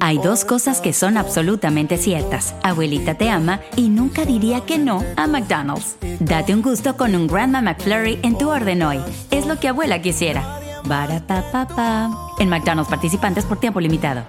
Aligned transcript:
Hay 0.00 0.18
dos 0.18 0.44
cosas 0.44 0.80
que 0.80 0.92
son 0.92 1.16
absolutamente 1.16 1.96
ciertas. 1.96 2.54
Abuelita 2.62 3.14
te 3.14 3.30
ama 3.30 3.60
y 3.76 3.88
nunca 3.88 4.24
diría 4.24 4.60
que 4.62 4.78
no 4.78 5.02
a 5.16 5.26
McDonald's. 5.26 5.96
Date 6.20 6.54
un 6.54 6.62
gusto 6.62 6.96
con 6.96 7.14
un 7.14 7.26
Grandma 7.26 7.62
McFlurry 7.62 8.18
en 8.22 8.38
tu 8.38 8.50
orden 8.50 8.82
hoy. 8.82 9.00
Es 9.30 9.46
lo 9.46 9.58
que 9.58 9.68
abuela 9.68 10.02
quisiera. 10.02 10.60
Barata 10.84 12.10
En 12.38 12.48
McDonald's 12.48 12.90
participantes 12.90 13.44
por 13.44 13.58
tiempo 13.58 13.80
limitado. 13.80 14.24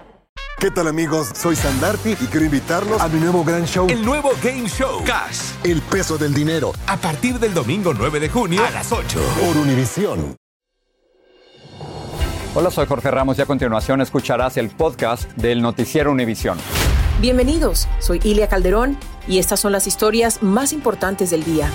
¿Qué 0.60 0.72
tal 0.72 0.88
amigos? 0.88 1.32
Soy 1.36 1.56
Sandarti 1.56 2.12
y 2.12 2.28
quiero 2.28 2.46
invitarlos 2.46 3.02
a 3.02 3.10
mi 3.10 3.20
nuevo 3.20 3.44
gran 3.44 3.66
show. 3.66 3.88
El 3.90 4.06
nuevo 4.06 4.32
Game 4.42 4.68
Show. 4.70 5.04
Cash. 5.04 5.52
El 5.64 5.82
peso 5.82 6.18
del 6.18 6.34
dinero. 6.34 6.72
A 6.88 6.98
partir 6.98 7.40
del 7.40 7.54
domingo 7.54 7.94
9 7.94 8.20
de 8.22 8.30
junio 8.30 8.66
a 8.66 8.72
las 8.72 8.92
8. 8.92 9.20
Por 9.42 9.58
Univisión. 9.58 10.36
Hola, 12.58 12.72
soy 12.72 12.86
Jorge 12.86 13.12
Ramos 13.12 13.38
y 13.38 13.42
a 13.42 13.46
continuación 13.46 14.00
escucharás 14.00 14.56
el 14.56 14.70
podcast 14.70 15.30
del 15.34 15.62
noticiero 15.62 16.10
Univisión. 16.10 16.58
Bienvenidos, 17.20 17.90
soy 18.00 18.22
Ilia 18.24 18.48
Calderón 18.48 18.98
y 19.28 19.40
estas 19.40 19.60
son 19.60 19.74
las 19.74 19.88
historias 19.88 20.42
más 20.42 20.72
importantes 20.72 21.32
del 21.32 21.44
día. 21.44 21.70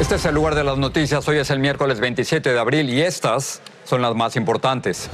Este 0.00 0.16
es 0.16 0.24
el 0.24 0.34
lugar 0.34 0.56
de 0.56 0.64
las 0.64 0.78
noticias. 0.78 1.28
Hoy 1.28 1.38
es 1.38 1.48
el 1.50 1.60
miércoles 1.60 2.00
27 2.00 2.52
de 2.52 2.58
abril 2.58 2.90
y 2.90 3.02
estas 3.02 3.62
son 3.84 4.02
las 4.02 4.16
más 4.16 4.34
importantes. 4.34 5.08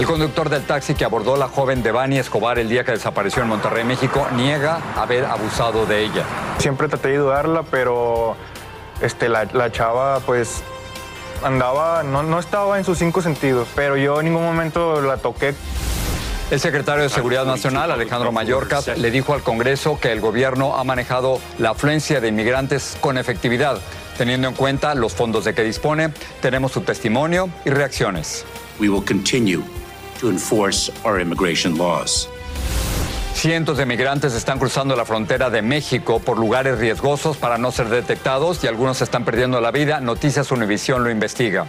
El 0.00 0.04
conductor 0.04 0.48
del 0.48 0.66
taxi 0.66 0.94
que 0.94 1.04
abordó 1.04 1.36
la 1.36 1.46
joven 1.46 1.80
Devani 1.80 2.18
Escobar 2.18 2.58
el 2.58 2.68
día 2.68 2.82
que 2.82 2.90
desapareció 2.90 3.44
en 3.44 3.48
Monterrey, 3.50 3.84
México, 3.84 4.26
niega 4.34 4.80
haber 4.96 5.24
abusado 5.24 5.86
de 5.86 6.06
ella. 6.06 6.24
Siempre 6.58 6.88
traté 6.88 7.10
de 7.10 7.14
ayudarla, 7.14 7.62
pero 7.62 8.34
este, 9.00 9.28
la, 9.28 9.44
la 9.44 9.70
chava 9.70 10.18
pues 10.26 10.64
andaba, 11.42 12.02
no, 12.02 12.22
no 12.22 12.38
estaba 12.38 12.78
en 12.78 12.84
sus 12.84 12.98
cinco 12.98 13.22
sentidos, 13.22 13.68
pero 13.74 13.96
yo 13.96 14.20
en 14.20 14.26
ningún 14.26 14.44
momento 14.44 15.00
la 15.00 15.16
toqué. 15.16 15.54
El 16.50 16.60
secretario 16.60 17.02
de 17.02 17.08
Seguridad 17.08 17.44
Nacional, 17.44 17.90
Alejandro 17.90 18.30
Mayorkas, 18.30 18.96
le 18.96 19.10
dijo 19.10 19.34
al 19.34 19.42
Congreso 19.42 19.98
que 19.98 20.12
el 20.12 20.20
gobierno 20.20 20.76
ha 20.76 20.84
manejado 20.84 21.40
la 21.58 21.70
afluencia 21.70 22.20
de 22.20 22.28
inmigrantes 22.28 22.96
con 23.00 23.18
efectividad, 23.18 23.80
teniendo 24.16 24.46
en 24.46 24.54
cuenta 24.54 24.94
los 24.94 25.12
fondos 25.12 25.44
de 25.44 25.54
que 25.54 25.64
dispone. 25.64 26.10
Tenemos 26.40 26.70
su 26.70 26.82
testimonio 26.82 27.48
y 27.64 27.70
reacciones. 27.70 28.44
We 28.78 28.88
will 28.88 29.04
continue 29.04 29.64
to 30.20 30.30
enforce 30.30 30.92
our 31.04 31.20
immigration 31.20 31.76
laws. 31.76 32.28
Cientos 33.36 33.76
de 33.76 33.84
migrantes 33.84 34.32
están 34.32 34.58
cruzando 34.58 34.96
la 34.96 35.04
frontera 35.04 35.50
de 35.50 35.60
México 35.60 36.20
por 36.20 36.38
lugares 36.38 36.78
riesgosos 36.78 37.36
para 37.36 37.58
no 37.58 37.70
ser 37.70 37.90
detectados 37.90 38.64
y 38.64 38.66
algunos 38.66 39.02
están 39.02 39.26
perdiendo 39.26 39.60
la 39.60 39.70
vida. 39.70 40.00
Noticias 40.00 40.50
Univisión 40.50 41.04
lo 41.04 41.10
investiga. 41.10 41.66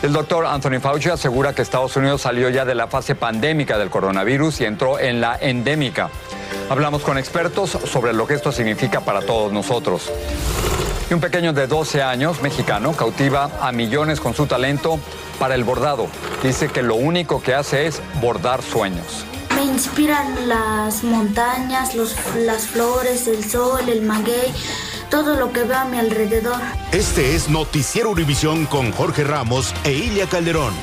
El 0.00 0.12
doctor 0.12 0.46
Anthony 0.46 0.78
Fauci 0.80 1.08
asegura 1.08 1.54
que 1.54 1.62
Estados 1.62 1.96
Unidos 1.96 2.22
salió 2.22 2.50
ya 2.50 2.64
de 2.64 2.76
la 2.76 2.86
fase 2.86 3.16
pandémica 3.16 3.78
del 3.78 3.90
coronavirus 3.90 4.60
y 4.60 4.64
entró 4.64 5.00
en 5.00 5.20
la 5.20 5.36
endémica. 5.40 6.08
Hablamos 6.70 7.02
con 7.02 7.18
expertos 7.18 7.70
sobre 7.70 8.12
lo 8.12 8.28
que 8.28 8.34
esto 8.34 8.52
significa 8.52 9.00
para 9.00 9.22
todos 9.22 9.52
nosotros. 9.52 10.08
Y 11.10 11.14
un 11.14 11.20
pequeño 11.20 11.52
de 11.52 11.66
12 11.66 12.00
años, 12.00 12.42
mexicano, 12.42 12.92
cautiva 12.92 13.50
a 13.60 13.72
millones 13.72 14.20
con 14.20 14.34
su 14.34 14.46
talento 14.46 15.00
para 15.40 15.56
el 15.56 15.64
bordado. 15.64 16.06
Dice 16.44 16.68
que 16.68 16.82
lo 16.82 16.94
único 16.94 17.42
que 17.42 17.54
hace 17.54 17.86
es 17.88 18.00
bordar 18.20 18.62
sueños. 18.62 19.26
Inspiran 19.64 20.46
las 20.46 21.02
montañas, 21.04 21.94
los, 21.94 22.14
las 22.36 22.66
flores, 22.66 23.26
el 23.26 23.42
sol, 23.42 23.88
el 23.88 24.02
maguey, 24.02 24.52
todo 25.10 25.36
lo 25.36 25.54
que 25.54 25.62
veo 25.62 25.78
a 25.78 25.84
mi 25.86 25.98
alrededor. 25.98 26.60
Este 26.92 27.34
es 27.34 27.48
Noticiero 27.48 28.10
Univisión 28.10 28.66
con 28.66 28.92
Jorge 28.92 29.24
Ramos 29.24 29.74
e 29.84 29.92
Ilia 29.92 30.26
Calderón. 30.26 30.74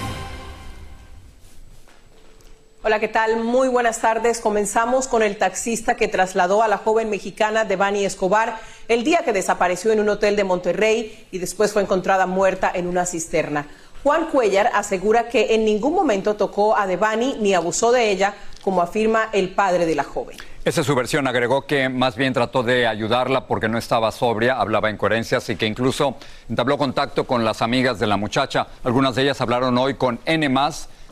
Hola, 2.84 3.00
¿qué 3.00 3.08
tal? 3.08 3.44
Muy 3.44 3.68
buenas 3.68 4.02
tardes. 4.02 4.40
Comenzamos 4.40 5.08
con 5.08 5.22
el 5.22 5.38
taxista 5.38 5.96
que 5.96 6.08
trasladó 6.08 6.64
a 6.64 6.68
la 6.68 6.80
joven 6.80 7.12
mexicana 7.12 7.66
Devani 7.66 8.04
Escobar 8.04 8.60
el 8.88 9.04
día 9.04 9.20
que 9.20 9.32
desapareció 9.32 9.92
en 9.92 10.00
un 10.00 10.10
hotel 10.10 10.36
de 10.36 10.44
Monterrey 10.44 11.28
y 11.30 11.38
después 11.38 11.72
fue 11.72 11.84
encontrada 11.84 12.26
muerta 12.26 12.72
en 12.74 12.88
una 12.88 13.06
cisterna. 13.06 13.68
Juan 14.04 14.32
Cuellar 14.32 14.72
asegura 14.74 15.30
que 15.30 15.54
en 15.54 15.64
ningún 15.64 15.94
momento 15.94 16.36
tocó 16.36 16.76
a 16.76 16.88
Devani 16.88 17.36
ni 17.40 17.54
abusó 17.54 17.92
de 17.92 18.10
ella, 18.10 18.34
como 18.62 18.82
afirma 18.82 19.30
el 19.34 19.54
padre 19.54 19.86
de 19.86 19.96
la 19.96 20.04
joven. 20.04 20.38
Esa 20.64 20.82
es 20.82 20.88
su 20.88 20.94
versión. 20.94 21.28
Agregó 21.28 21.66
que 21.66 21.90
más 21.90 22.16
bien 22.16 22.34
trató 22.34 22.62
de 22.62 22.86
ayudarla 22.86 23.48
porque 23.48 23.68
no 23.68 23.78
estaba 23.78 24.12
sobria, 24.12 24.60
hablaba 24.60 24.92
incoherencias 24.92 25.50
y 25.50 25.56
que 25.56 25.66
incluso 25.66 26.16
entabló 26.48 26.78
contacto 26.78 27.26
con 27.26 27.44
las 27.44 27.62
amigas 27.62 27.98
de 27.98 28.08
la 28.08 28.18
muchacha. 28.18 28.68
Algunas 28.84 29.16
de 29.16 29.24
ellas 29.24 29.42
hablaron 29.42 29.78
hoy 29.78 29.96
con 29.96 30.20
N, 30.26 30.50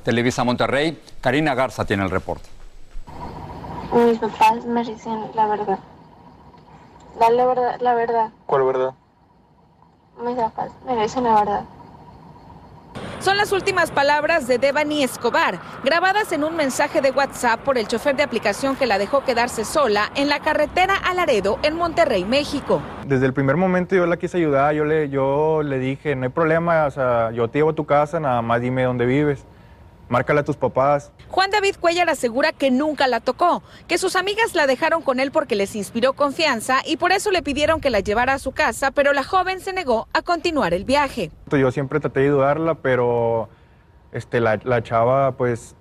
Televisa 0.04 0.44
Monterrey. 0.44 1.02
Karina 1.20 1.56
Garza 1.56 1.84
tiene 1.86 2.04
el 2.04 2.12
reporte. 2.12 2.48
Mis 3.94 4.20
papás 4.20 4.66
me 4.66 4.84
dicen 4.84 5.32
la 5.34 5.48
verdad. 5.48 5.80
La, 7.20 7.46
verdad, 7.46 7.78
la 7.82 7.96
verdad. 7.96 8.30
¿Cuál 8.46 8.64
verdad? 8.64 8.94
Mis 10.24 10.36
papás 10.36 10.72
me 10.86 11.02
dicen 11.02 11.24
la 11.24 11.34
verdad. 11.34 11.64
Son 13.20 13.36
las 13.36 13.52
últimas 13.52 13.92
palabras 13.92 14.48
de 14.48 14.60
Devani 14.60 15.04
Escobar, 15.04 15.60
grabadas 15.84 16.32
en 16.32 16.46
un 16.46 16.56
mensaje 16.56 17.02
de 17.02 17.12
WhatsApp 17.12 17.60
por 17.60 17.78
el 17.78 17.86
chofer 17.86 18.16
de 18.16 18.24
aplicación 18.24 18.78
que 18.78 18.86
la 18.86 18.98
dejó 18.98 19.26
quedarse 19.26 19.66
sola 19.66 20.10
en 20.16 20.30
la 20.30 20.40
carretera 20.40 20.96
a 20.96 21.14
Laredo, 21.14 21.60
en 21.64 21.76
Monterrey, 21.76 22.24
México. 22.24 22.82
Desde 23.06 23.26
el 23.26 23.34
primer 23.34 23.58
momento 23.58 23.94
yo 23.94 24.06
la 24.06 24.16
quise 24.16 24.38
ayudar, 24.38 24.74
yo 24.74 24.86
le, 24.86 25.10
yo 25.10 25.64
le 25.64 25.80
dije, 25.80 26.16
no 26.16 26.24
hay 26.24 26.30
problema, 26.30 26.86
o 26.86 26.92
sea, 26.92 27.32
yo 27.32 27.50
te 27.50 27.60
llevo 27.60 27.72
a 27.72 27.76
tu 27.76 27.86
casa, 27.86 28.22
nada 28.22 28.42
más 28.42 28.62
dime 28.62 28.84
dónde 28.84 29.06
vives. 29.06 29.46
Márcale 30.10 30.40
a 30.40 30.44
tus 30.44 30.58
papás. 30.58 31.12
Juan 31.30 31.52
David 31.52 31.76
Cuellar 31.80 32.10
asegura 32.10 32.52
que 32.52 32.72
nunca 32.72 33.08
la 33.08 33.20
tocó, 33.20 33.62
que 33.88 34.00
sus 34.00 34.16
amigas 34.16 34.56
la 34.56 34.66
dejaron 34.66 35.04
con 35.04 35.20
él 35.20 35.32
porque 35.32 35.56
les 35.56 35.76
inspiró 35.76 36.14
confianza 36.14 36.80
y 36.86 36.98
por 36.98 37.12
eso 37.12 37.30
le 37.32 37.44
pidieron 37.44 37.80
que 37.80 37.92
la 37.92 38.00
llevara 38.00 38.34
a 38.34 38.40
su 38.40 38.52
casa, 38.52 38.90
pero 38.92 39.14
la 39.14 39.24
joven 39.24 39.60
se 39.60 39.72
negó 39.72 40.08
a 40.14 40.24
continuar 40.24 40.74
el 40.74 40.84
viaje. 40.84 41.30
Yo 41.52 41.72
siempre 41.72 42.00
traté 42.00 42.22
de 42.22 42.26
ayudarla, 42.28 42.76
pero 42.76 43.50
este, 44.12 44.40
la, 44.40 44.60
la 44.64 44.82
chava 44.82 45.34
pues 45.34 45.76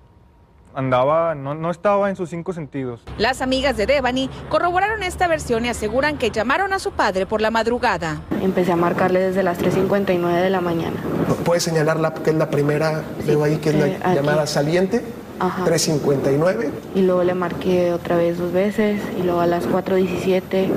andaba, 0.79 1.35
no, 1.35 1.53
no, 1.53 1.69
estaba 1.69 2.09
en 2.09 2.15
sus 2.15 2.29
cinco 2.29 2.53
sentidos. 2.53 3.01
Las 3.17 3.41
amigas 3.41 3.77
de 3.77 3.85
Devani 3.85 4.29
corroboraron 4.49 5.03
esta 5.03 5.27
versión 5.27 5.65
y 5.65 5.69
aseguran 5.69 6.17
que 6.17 6.31
llamaron 6.31 6.73
a 6.73 6.79
su 6.79 6.91
padre 6.91 7.25
por 7.25 7.41
la 7.41 7.51
madrugada. 7.51 8.21
Empecé 8.41 8.71
a 8.71 8.75
marcarle 8.75 9.19
desde 9.19 9.43
las 9.43 9.59
3.59 9.59 10.41
de 10.41 10.49
la 10.49 10.61
mañana. 10.61 10.95
¿Puedes 11.43 11.63
señalarla 11.63 12.13
que 12.13 12.31
es 12.31 12.35
la 12.35 12.49
primera, 12.49 13.03
veo 13.25 13.43
ahí 13.43 13.57
que 13.57 13.69
es 13.69 13.75
la 13.75 13.85
aquí. 14.07 14.15
llamada 14.15 14.47
saliente? 14.47 15.03
Ajá. 15.39 15.65
3.59. 15.65 16.69
Y 16.95 17.01
luego 17.01 17.23
le 17.23 17.33
marqué 17.33 17.93
otra 17.93 18.17
vez 18.17 18.37
dos 18.37 18.51
veces 18.51 19.01
y 19.17 19.23
luego 19.23 19.41
a 19.41 19.45
las 19.47 19.67
4.17, 19.67 20.67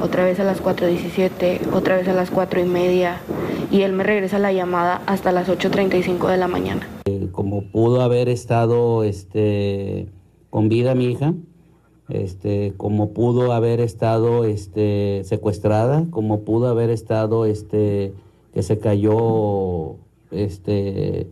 otra 0.00 0.24
vez 0.24 0.40
a 0.40 0.44
las 0.44 0.62
4.17, 0.62 1.72
otra 1.72 1.96
vez 1.96 2.08
a 2.08 2.12
las 2.12 2.30
4 2.30 2.60
y 2.60 2.64
media 2.64 3.20
y 3.70 3.82
él 3.82 3.92
me 3.92 4.04
regresa 4.04 4.38
la 4.38 4.52
llamada 4.52 5.02
hasta 5.06 5.32
las 5.32 5.48
8.35 5.48 6.28
de 6.28 6.36
la 6.36 6.48
mañana. 6.48 6.88
Como 7.32 7.62
pudo 7.62 8.00
haber 8.00 8.28
estado 8.28 9.04
este, 9.04 10.08
con 10.50 10.68
vida 10.68 10.94
mi 10.94 11.06
hija, 11.06 11.34
este, 12.08 12.72
como 12.76 13.12
pudo 13.12 13.52
haber 13.52 13.80
estado 13.80 14.44
este, 14.44 15.22
secuestrada, 15.24 16.06
como 16.10 16.40
pudo 16.40 16.68
haber 16.68 16.90
estado 16.90 17.44
este, 17.44 18.14
que 18.54 18.62
se 18.62 18.78
cayó 18.78 19.96
este, 20.30 21.28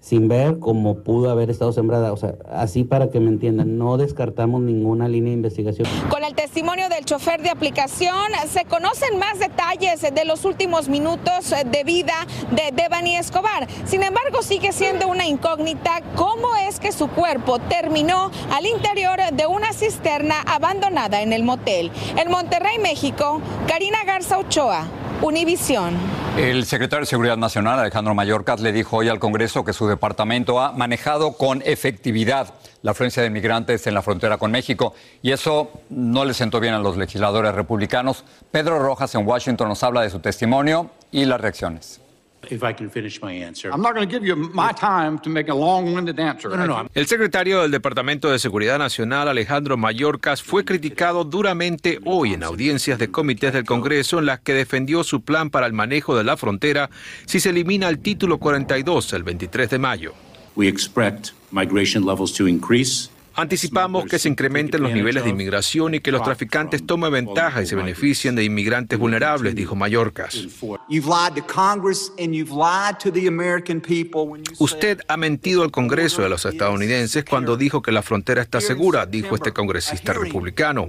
sin 0.00 0.28
ver, 0.28 0.58
como 0.58 0.98
pudo 1.02 1.30
haber 1.30 1.50
estado 1.50 1.72
sembrada. 1.72 2.12
O 2.12 2.16
sea, 2.16 2.34
así 2.50 2.84
para 2.84 3.10
que 3.10 3.20
me 3.20 3.28
entiendan, 3.28 3.78
no 3.78 3.96
descartamos 3.96 4.62
ninguna 4.62 5.08
línea 5.08 5.30
de 5.30 5.36
investigación. 5.36 5.86
Con 6.08 6.24
el 6.24 6.34
testimonio 6.34 6.88
del 6.88 7.04
chofer 7.04 7.42
de 7.42 7.50
aplicación, 7.50 8.16
se 8.48 8.64
conocen 8.64 9.18
más 9.18 9.38
detalles 9.38 10.00
de 10.00 10.24
los 10.24 10.44
últimos 10.44 10.88
minutos 10.88 11.54
de 11.66 11.84
vida 11.84 12.14
de 12.50 12.72
Devani 12.74 13.16
Escobar. 13.16 13.68
Sin 13.84 14.02
embargo, 14.02 14.42
sigue 14.42 14.72
siendo 14.72 15.08
una 15.08 15.26
incógnita 15.26 16.00
cómo 16.16 16.56
es 16.68 16.80
que 16.80 16.92
su 16.92 17.08
cuerpo 17.08 17.58
terminó 17.58 18.30
al 18.52 18.66
interior 18.66 19.18
de 19.32 19.46
una 19.46 19.72
cisterna 19.72 20.40
abandonada 20.46 21.20
en 21.20 21.32
el 21.32 21.42
motel. 21.42 21.90
En 22.16 22.30
Monterrey, 22.30 22.78
México, 22.78 23.40
Karina 23.66 23.98
Garza 24.04 24.38
Ochoa, 24.38 24.86
Univisión. 25.22 26.19
El 26.40 26.64
secretario 26.64 27.00
de 27.02 27.06
Seguridad 27.06 27.36
Nacional, 27.36 27.78
Alejandro 27.78 28.14
Mayorkas, 28.14 28.60
le 28.60 28.72
dijo 28.72 28.96
hoy 28.96 29.10
al 29.10 29.18
Congreso 29.18 29.62
que 29.62 29.74
su 29.74 29.86
departamento 29.86 30.58
ha 30.58 30.72
manejado 30.72 31.34
con 31.34 31.60
efectividad 31.66 32.54
la 32.80 32.92
afluencia 32.92 33.22
de 33.22 33.28
migrantes 33.28 33.86
en 33.86 33.92
la 33.92 34.00
frontera 34.00 34.38
con 34.38 34.50
México 34.50 34.94
y 35.20 35.32
eso 35.32 35.70
no 35.90 36.24
le 36.24 36.32
sentó 36.32 36.58
bien 36.58 36.72
a 36.72 36.78
los 36.78 36.96
legisladores 36.96 37.54
republicanos. 37.54 38.24
Pedro 38.50 38.78
Rojas 38.78 39.14
en 39.14 39.26
Washington 39.26 39.68
nos 39.68 39.82
habla 39.82 40.00
de 40.00 40.08
su 40.08 40.20
testimonio 40.20 40.88
y 41.12 41.26
las 41.26 41.42
reacciones. 41.42 42.00
If 42.48 42.62
I 42.62 42.72
can 42.72 42.90
finish 42.90 43.20
my 43.20 43.32
answer. 43.32 43.70
I'm 43.70 43.82
not 43.82 43.94
going 43.94 44.08
to 44.08 44.10
give 44.10 44.26
you 44.26 44.34
my 44.34 44.72
time 44.72 45.18
to 45.20 45.30
make 45.30 45.50
a 45.50 45.54
long-winded 45.54 46.18
answer. 46.18 46.48
No, 46.48 46.56
no, 46.56 46.82
no. 46.82 46.88
El 46.94 47.06
secretario 47.06 47.62
del 47.62 47.70
Departamento 47.70 48.30
de 48.30 48.38
Seguridad 48.38 48.78
Nacional, 48.78 49.28
Alejandro 49.28 49.76
Mayorkas, 49.76 50.42
fue 50.42 50.64
criticado 50.64 51.24
duramente 51.24 52.00
hoy 52.04 52.32
en 52.32 52.42
audiencias 52.42 52.98
de 52.98 53.10
comités 53.10 53.52
del 53.52 53.64
Congreso 53.64 54.18
en 54.18 54.26
las 54.26 54.40
que 54.40 54.54
defendió 54.54 55.04
su 55.04 55.22
plan 55.22 55.50
para 55.50 55.66
el 55.66 55.74
manejo 55.74 56.16
de 56.16 56.24
la 56.24 56.36
frontera 56.36 56.90
si 57.26 57.40
se 57.40 57.50
elimina 57.50 57.88
el 57.88 57.98
título 57.98 58.38
42 58.38 59.12
el 59.12 59.22
23 59.22 59.70
de 59.70 59.78
mayo. 59.78 60.14
We 60.56 60.66
expect 60.66 61.32
migration 61.52 62.04
levels 62.04 62.32
to 62.34 62.48
increase. 62.48 63.10
Anticipamos 63.34 64.06
que 64.06 64.18
se 64.18 64.28
incrementen 64.28 64.82
los 64.82 64.92
niveles 64.92 65.24
de 65.24 65.30
inmigración 65.30 65.94
y 65.94 66.00
que 66.00 66.10
los 66.10 66.22
traficantes 66.22 66.84
tomen 66.84 67.12
ventaja 67.12 67.62
y 67.62 67.66
se 67.66 67.76
beneficien 67.76 68.34
de 68.34 68.44
inmigrantes 68.44 68.98
vulnerables, 68.98 69.54
dijo 69.54 69.76
Mayorkas. 69.76 70.48
Usted 74.58 75.00
ha 75.08 75.16
mentido 75.16 75.62
al 75.62 75.70
Congreso 75.70 76.22
de 76.22 76.28
los 76.28 76.44
estadounidenses 76.44 77.24
cuando 77.24 77.56
dijo 77.56 77.82
que 77.82 77.92
la 77.92 78.02
frontera 78.02 78.42
está 78.42 78.60
segura, 78.60 79.06
dijo 79.06 79.34
este 79.34 79.52
congresista 79.52 80.12
republicano. 80.12 80.88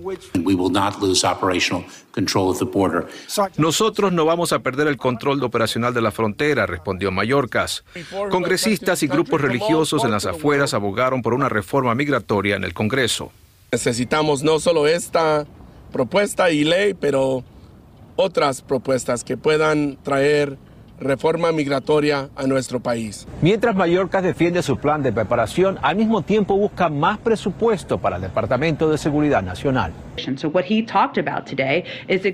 Nosotros 3.57 4.11
no 4.11 4.25
vamos 4.25 4.51
a 4.51 4.59
perder 4.59 4.87
el 4.87 4.97
control 4.97 5.43
operacional 5.43 5.93
de 5.93 6.01
la 6.01 6.11
frontera, 6.11 6.65
respondió 6.65 7.11
Mayorkas. 7.11 7.83
Congresistas 8.29 9.03
y 9.03 9.07
grupos 9.07 9.41
religiosos 9.41 10.03
en 10.03 10.11
las 10.11 10.25
afueras 10.25 10.73
abogaron 10.73 11.21
por 11.21 11.33
una 11.33 11.47
reforma 11.47 11.95
migratoria 11.95 12.30
en 12.31 12.63
el 12.63 12.73
Congreso. 12.73 13.31
Necesitamos 13.73 14.41
no 14.41 14.59
solo 14.59 14.87
esta 14.87 15.45
propuesta 15.91 16.49
y 16.49 16.63
ley, 16.63 16.93
pero 16.93 17.43
otras 18.15 18.61
propuestas 18.61 19.25
que 19.25 19.35
puedan 19.35 19.97
traer 20.01 20.57
reforma 21.01 21.51
migratoria 21.51 22.29
a 22.35 22.47
nuestro 22.47 22.79
país. 22.79 23.27
Mientras 23.41 23.75
Mallorca 23.75 24.21
defiende 24.21 24.61
su 24.61 24.77
plan 24.77 25.01
de 25.03 25.11
preparación, 25.11 25.79
al 25.81 25.95
mismo 25.95 26.21
tiempo 26.21 26.55
busca 26.55 26.89
más 26.89 27.17
presupuesto 27.17 27.97
para 27.97 28.17
el 28.17 28.21
Departamento 28.21 28.89
de 28.89 28.97
Seguridad 28.97 29.41
Nacional. 29.41 29.91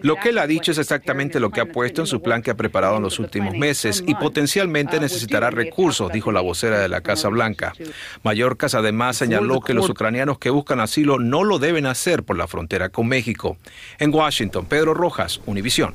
Lo 0.02 0.16
que 0.18 0.30
él 0.30 0.38
ha 0.38 0.48
dicho 0.48 0.72
es 0.72 0.78
exactamente 0.78 1.40
lo 1.40 1.50
que 1.50 1.62
ha 1.62 1.66
puesto 1.66 2.02
en 2.02 2.08
su 2.08 2.22
plan 2.22 2.42
que 2.42 2.52
ha 2.52 2.56
preparado 2.56 2.98
en 2.98 3.04
los 3.04 3.20
últimos 3.20 3.56
meses 3.56 4.04
y 4.06 4.16
potencialmente 4.16 5.00
necesitará 5.00 5.50
recursos, 5.50 6.12
dijo 6.12 6.32
la 6.32 6.42
vocera 6.42 6.80
de 6.80 6.90
la 6.90 7.02
Casa 7.02 7.30
Blanca. 7.30 7.74
Mallorcas 8.24 8.76
además 8.76 9.16
señaló 9.16 9.62
que 9.62 9.74
los 9.74 9.90
ucranianos 9.90 10.40
que 10.40 10.50
buscan 10.50 10.80
asilo 10.80 11.20
no 11.20 11.44
lo 11.44 11.60
deben 11.60 11.86
hacer 11.86 12.24
por 12.24 12.38
la 12.38 12.48
frontera 12.48 12.90
con 12.90 13.08
México. 13.08 13.58
En 14.00 14.14
Washington, 14.14 14.66
Pedro 14.66 14.94
Rojas, 14.94 15.40
Univisión. 15.46 15.94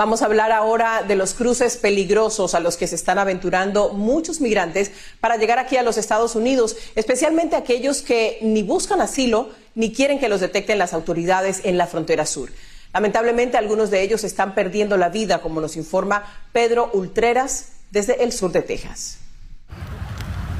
Vamos 0.00 0.22
a 0.22 0.24
hablar 0.24 0.50
ahora 0.50 1.02
de 1.06 1.14
los 1.14 1.34
cruces 1.34 1.76
peligrosos 1.76 2.54
a 2.54 2.60
los 2.60 2.78
que 2.78 2.86
se 2.86 2.94
están 2.94 3.18
aventurando 3.18 3.90
muchos 3.90 4.40
migrantes 4.40 4.92
para 5.20 5.36
llegar 5.36 5.58
aquí 5.58 5.76
a 5.76 5.82
los 5.82 5.98
Estados 5.98 6.34
Unidos, 6.36 6.74
especialmente 6.94 7.54
aquellos 7.54 8.00
que 8.00 8.38
ni 8.40 8.62
buscan 8.62 9.02
asilo 9.02 9.50
ni 9.74 9.92
quieren 9.92 10.18
que 10.18 10.30
los 10.30 10.40
detecten 10.40 10.78
las 10.78 10.94
autoridades 10.94 11.60
en 11.64 11.76
la 11.76 11.86
frontera 11.86 12.24
sur. 12.24 12.48
Lamentablemente, 12.94 13.58
algunos 13.58 13.90
de 13.90 14.00
ellos 14.00 14.24
están 14.24 14.54
perdiendo 14.54 14.96
la 14.96 15.10
vida, 15.10 15.42
como 15.42 15.60
nos 15.60 15.76
informa 15.76 16.24
Pedro 16.54 16.88
Ultreras 16.94 17.72
desde 17.90 18.24
el 18.24 18.32
sur 18.32 18.52
de 18.52 18.62
Texas. 18.62 19.18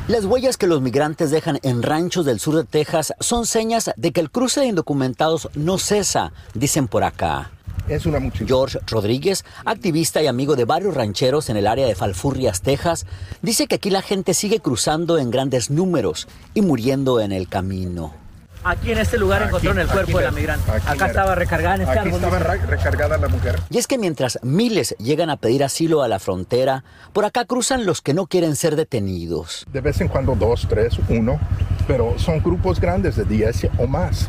Las 0.07 0.27
huellas 0.27 0.59
que 0.59 0.67
los 0.67 0.83
migrantes 0.83 1.31
dejan 1.31 1.61
en 1.63 1.83
ranchos 1.83 2.27
del 2.27 2.41
sur 2.41 2.57
de 2.57 2.65
Texas 2.65 3.15
son 3.21 3.47
señas 3.47 3.91
de 3.97 4.13
que 4.13 4.21
el 4.21 4.31
cruce 4.31 4.61
de 4.61 4.67
indocumentados 4.67 5.49
no 5.55 5.79
cesa, 5.79 6.35
dicen 6.53 6.89
por 6.89 7.05
acá. 7.05 7.53
Es 7.91 8.07
una 8.07 8.21
George 8.31 8.79
Rodríguez, 8.87 9.45
activista 9.65 10.23
y 10.23 10.29
amigo 10.29 10.55
de 10.55 10.65
varios 10.65 10.95
rancheros 10.95 11.51
en 11.51 11.57
el 11.57 11.67
área 11.67 11.89
de 11.89 11.97
Falfurrias, 11.97 12.63
Texas, 12.63 13.05
dice 13.43 13.67
que 13.67 13.75
aquí 13.75 13.91
la 13.91 14.01
gente 14.01 14.33
sigue 14.33 14.61
cruzando 14.61 15.19
en 15.19 15.33
grandes 15.33 15.71
números 15.71 16.29
y 16.55 16.63
muriendo 16.63 17.21
en 17.21 17.33
el 17.33 17.49
camino. 17.49 18.15
Aquí 18.63 18.93
en 18.93 18.99
este 18.99 19.19
lugar 19.19 19.43
encontraron 19.43 19.81
el 19.81 19.89
cuerpo 19.89 20.19
de 20.19 20.25
la 20.25 20.31
migrante. 20.31 20.71
Acá 20.71 21.09
estaba 21.09 21.35
recargada 21.35 21.75
en 21.75 21.81
este 21.81 21.99
Aquí 21.99 22.11
estaba 22.11 22.39
recargada 22.39 23.19
la 23.19 23.27
mujer. 23.27 23.59
Y 23.71 23.79
es 23.79 23.89
que 23.89 23.99
mientras 23.99 24.39
miles 24.43 24.95
llegan 24.99 25.29
a 25.29 25.37
pedir 25.37 25.65
asilo 25.65 26.03
a 26.03 26.09
la 26.09 26.21
frontera, 26.21 26.85
por 27.13 27.25
acá 27.25 27.45
cruzan 27.45 27.87
los 27.87 28.03
que 28.03 28.15
no 28.15 28.29
quieren 28.29 28.55
ser 28.55 28.77
detenidos. 28.77 29.67
De 29.73 29.81
vez 29.81 30.01
en 30.01 30.07
cuando 30.07 30.37
dos, 30.37 30.69
tres, 30.69 30.97
uno, 31.09 31.41
pero 31.89 32.17
son 32.21 32.41
grupos 32.41 32.79
grandes 32.79 33.17
de 33.17 33.25
10 33.25 33.67
o 33.79 33.89
más. 33.89 34.29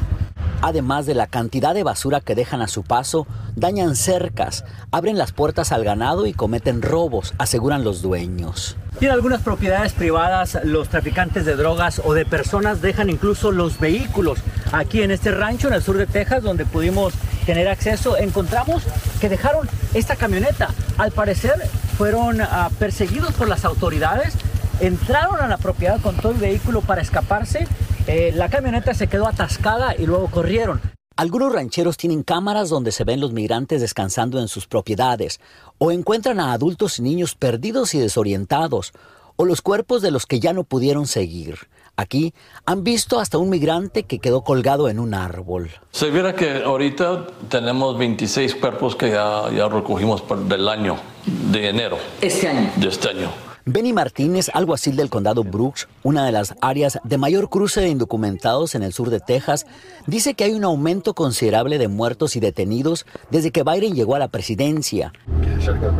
Además 0.62 1.06
de 1.06 1.16
la 1.16 1.28
cantidad 1.28 1.74
de 1.74 1.84
basura 1.84 2.22
que 2.22 2.36
dejan 2.36 2.62
a 2.62 2.68
su 2.68 2.84
paso, 2.84 3.26
dañan 3.56 3.96
cercas, 3.96 4.64
abren 4.92 5.18
las 5.18 5.32
puertas 5.32 5.72
al 5.72 5.84
ganado 5.84 6.28
y 6.28 6.34
cometen 6.34 6.82
robos, 6.82 7.34
aseguran 7.40 7.84
los 7.84 8.02
dueños. 8.02 8.78
Y 9.00 9.06
en 9.06 9.12
algunas 9.12 9.42
propiedades 9.42 9.94
privadas, 9.94 10.60
los 10.64 10.90
traficantes 10.90 11.46
de 11.46 11.56
drogas 11.56 12.02
o 12.04 12.14
de 12.14 12.26
personas 12.26 12.82
dejan 12.82 13.10
incluso 13.10 13.52
los 13.52 13.80
vehículos. 13.80 14.40
Aquí 14.72 15.02
en 15.02 15.10
este 15.10 15.32
rancho, 15.32 15.68
en 15.68 15.74
el 15.74 15.82
sur 15.82 15.98
de 15.98 16.06
Texas, 16.06 16.44
donde 16.44 16.66
pudimos 16.66 17.14
tener 17.48 17.68
acceso, 17.68 18.18
encontramos 18.18 18.84
que 19.20 19.30
dejaron 19.30 19.68
esta 19.96 20.16
camioneta. 20.16 20.70
Al 20.98 21.12
parecer, 21.12 21.56
fueron 21.98 22.42
uh, 22.42 22.46
perseguidos 22.78 23.34
por 23.34 23.48
las 23.48 23.66
autoridades, 23.66 24.36
entraron 24.80 25.40
a 25.42 25.48
la 25.48 25.58
propiedad 25.58 26.00
con 26.02 26.16
todo 26.16 26.34
el 26.34 26.38
vehículo 26.38 26.82
para 26.82 27.02
escaparse 27.02 27.68
eh, 28.08 28.32
la 28.36 28.50
camioneta 28.50 28.94
se 28.94 29.08
quedó 29.08 29.28
atascada 29.28 29.96
y 29.98 30.06
luego 30.06 30.28
corrieron. 30.28 30.82
Algunos 31.16 31.54
rancheros 31.54 31.98
tienen 31.98 32.24
cámaras 32.24 32.70
donde 32.70 32.92
se 32.92 33.04
ven 33.04 33.20
los 33.20 33.34
migrantes 33.34 33.82
descansando 33.82 34.40
en 34.40 34.48
sus 34.48 34.66
propiedades, 34.66 35.40
o 35.78 35.92
encuentran 35.92 36.40
a 36.40 36.54
adultos 36.54 37.00
y 37.00 37.04
niños 37.04 37.36
perdidos 37.36 37.94
y 37.94 38.00
desorientados, 38.00 38.94
o 39.36 39.46
los 39.46 39.62
cuerpos 39.62 40.02
de 40.02 40.12
los 40.12 40.26
que 40.26 40.40
ya 40.40 40.54
no 40.54 40.64
pudieron 40.64 41.08
seguir. 41.08 41.58
Aquí 41.98 42.34
han 42.66 42.84
visto 42.84 43.20
hasta 43.20 43.38
un 43.38 43.50
migrante 43.50 44.04
que 44.04 44.20
quedó 44.20 44.44
colgado 44.44 44.90
en 44.90 45.00
un 45.00 45.14
árbol. 45.14 45.70
Se 45.92 46.10
viera 46.10 46.34
que 46.34 46.64
ahorita 46.64 47.28
tenemos 47.50 47.98
26 47.98 48.56
cuerpos 48.56 48.96
que 48.96 49.12
ya, 49.12 49.52
ya 49.56 49.68
recogimos 49.68 50.24
del 50.48 50.68
año 50.70 50.96
de 51.26 51.70
enero. 51.70 51.98
Este 52.22 52.48
año. 52.48 52.72
De 52.78 52.88
este 52.88 53.10
año. 53.10 53.51
Benny 53.66 53.94
Martínez, 53.94 54.50
alguacil 54.54 54.96
del 54.96 55.10
condado 55.10 55.44
Brooks, 55.44 55.88
una 56.04 56.26
de 56.26 56.32
las 56.32 56.56
áreas 56.62 57.00
de 57.04 57.18
mayor 57.18 57.50
cruce 57.50 57.82
de 57.82 57.90
indocumentados 57.90 58.74
en 58.74 58.82
el 58.82 58.92
sur 58.92 59.10
de 59.12 59.20
Texas, 59.20 59.68
dice 60.08 60.34
que 60.34 60.46
hay 60.46 60.54
un 60.54 60.64
aumento 60.64 61.14
considerable 61.14 61.78
de 61.78 61.88
muertos 61.88 62.36
y 62.36 62.40
detenidos 62.40 63.06
desde 63.30 63.52
que 63.52 63.64
Biden 63.64 63.94
llegó 63.94 64.16
a 64.16 64.20
la 64.20 64.30
presidencia. 64.30 65.14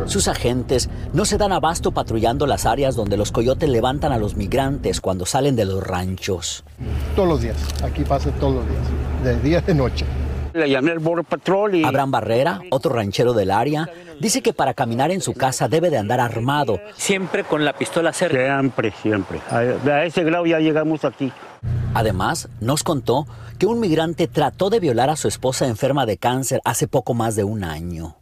Sus 0.06 0.26
agentes 0.26 0.88
no 1.12 1.24
se 1.24 1.38
dan 1.38 1.52
abasto 1.52 1.92
patrullando 1.92 2.46
las 2.46 2.66
áreas 2.66 2.96
donde 2.96 3.16
los 3.16 3.30
coyotes 3.30 3.68
levantan 3.68 4.10
a 4.10 4.18
los 4.18 4.34
migrantes 4.34 5.00
cuando 5.00 5.24
salen 5.24 5.54
de 5.54 5.64
los 5.64 5.86
ranchos. 5.86 6.64
Todos 7.14 7.28
los 7.28 7.42
días, 7.42 7.56
aquí 7.84 8.02
pasa 8.02 8.30
todos 8.32 8.56
los 8.56 8.64
días, 8.68 8.82
de 9.22 9.48
día 9.48 9.60
de 9.60 9.74
noche. 9.74 10.04
Le 10.52 10.68
llamé 10.68 10.90
al 10.90 10.98
Border 10.98 11.24
Patrol 11.24 11.76
y... 11.76 11.84
Abraham 11.84 12.10
Barrera, 12.10 12.60
otro 12.70 12.92
ranchero 12.92 13.32
del 13.32 13.50
área, 13.50 13.88
dice 14.22 14.40
que 14.40 14.52
para 14.52 14.72
caminar 14.72 15.10
en 15.10 15.20
su 15.20 15.34
casa 15.34 15.66
debe 15.66 15.90
de 15.90 15.98
andar 15.98 16.20
armado. 16.20 16.80
Siempre 16.94 17.42
con 17.42 17.64
la 17.64 17.72
pistola 17.72 18.12
cerca. 18.12 18.38
Siempre, 18.38 18.92
siempre. 19.02 19.40
A 19.50 20.04
ese 20.04 20.22
grado 20.22 20.46
ya 20.46 20.60
llegamos 20.60 21.04
aquí. 21.04 21.32
Además, 21.92 22.48
nos 22.60 22.84
contó 22.84 23.26
que 23.58 23.66
un 23.66 23.80
migrante 23.80 24.28
trató 24.28 24.70
de 24.70 24.78
violar 24.78 25.10
a 25.10 25.16
su 25.16 25.26
esposa 25.26 25.66
enferma 25.66 26.06
de 26.06 26.18
cáncer 26.18 26.60
hace 26.64 26.86
poco 26.86 27.14
más 27.14 27.34
de 27.34 27.42
un 27.42 27.64
año. 27.64 28.14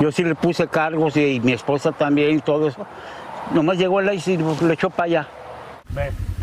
Yo 0.00 0.12
sí 0.12 0.24
le 0.24 0.34
puse 0.34 0.68
cargos 0.68 1.16
y 1.16 1.40
mi 1.40 1.52
esposa 1.52 1.90
también 1.90 2.36
y 2.36 2.40
todo 2.40 2.68
eso. 2.68 2.86
Nomás 3.52 3.78
llegó 3.78 4.00
él 4.00 4.10
y 4.26 4.36
le 4.36 4.74
echó 4.74 4.90
para 4.90 5.04
allá. 5.04 5.28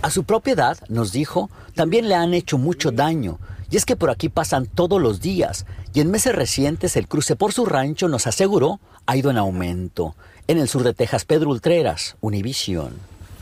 A 0.02 0.10
su 0.10 0.24
propiedad, 0.24 0.78
nos 0.90 1.12
dijo, 1.12 1.50
también 1.76 2.10
le 2.10 2.16
han 2.16 2.34
hecho 2.34 2.58
mucho 2.58 2.92
daño. 2.92 3.40
Y 3.70 3.78
es 3.78 3.86
que 3.86 3.96
por 3.96 4.10
aquí 4.10 4.30
pasan 4.30 4.68
todos 4.68 5.02
los 5.02 5.20
días 5.22 5.66
y 5.94 6.00
en 6.00 6.12
meses 6.12 6.36
recientes 6.36 6.96
el 6.96 7.08
cruce 7.08 7.36
por 7.36 7.54
su 7.54 7.66
rancho 7.66 8.08
nos 8.08 8.28
aseguró 8.28 8.80
ha 9.06 9.18
ido 9.18 9.32
en 9.32 9.38
aumento. 9.38 10.16
En 10.48 10.58
el 10.58 10.68
sur 10.68 10.84
de 10.84 10.94
Texas, 10.94 11.26
Pedro 11.26 11.50
Ultreras, 11.50 12.16
Univision. 12.22 12.94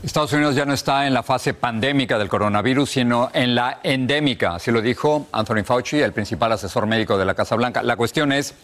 Estados 0.02 0.32
Unidos 0.32 0.56
ya 0.56 0.64
no 0.64 0.72
está 0.72 1.06
en 1.06 1.14
la 1.14 1.22
fase 1.22 1.54
pandémica 1.54 2.18
del 2.18 2.28
coronavirus, 2.28 2.90
sino 2.90 3.30
en 3.32 3.54
la 3.54 3.78
endémica, 3.82 4.56
así 4.56 4.72
lo 4.72 4.82
dijo 4.82 5.28
Anthony 5.32 5.64
Fauci, 5.64 6.00
el 6.00 6.12
principal 6.12 6.50
asesor 6.52 6.86
médico 6.86 7.16
de 7.16 7.24
la 7.24 7.34
Casa 7.34 7.54
Blanca. 7.54 7.82
La 7.82 7.96
cuestión 7.96 8.32
es, 8.32 8.54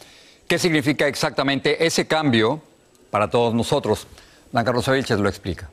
¿qué 0.49 0.59
significa 0.59 1.07
exactamente 1.07 1.87
ese 1.87 2.07
cambio 2.07 2.61
para 3.11 3.30
todos 3.30 3.54
nosotros? 3.54 4.07
Blanca 4.52 4.73
Rosa 4.73 4.92
Vilches 4.92 5.21
lo 5.21 5.28
explica. 5.28 5.71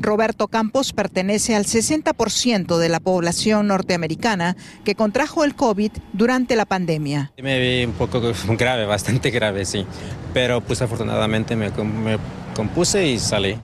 Roberto 0.00 0.48
Campos 0.48 0.92
pertenece 0.92 1.54
al 1.54 1.64
60% 1.64 2.78
de 2.78 2.88
la 2.88 3.00
población 3.00 3.66
norteamericana 3.68 4.56
que 4.84 4.94
contrajo 4.94 5.44
el 5.44 5.54
COVID 5.54 5.92
durante 6.12 6.56
la 6.56 6.64
pandemia. 6.64 7.32
Me 7.42 7.58
vi 7.60 7.84
un 7.84 7.92
poco 7.92 8.20
grave, 8.58 8.86
bastante 8.86 9.30
grave, 9.30 9.64
sí. 9.64 9.86
Pero 10.32 10.60
pues 10.60 10.82
afortunadamente 10.82 11.56
me, 11.56 11.70
me 11.70 12.18
compuse 12.56 13.06
y 13.06 13.18
salí. 13.18 13.58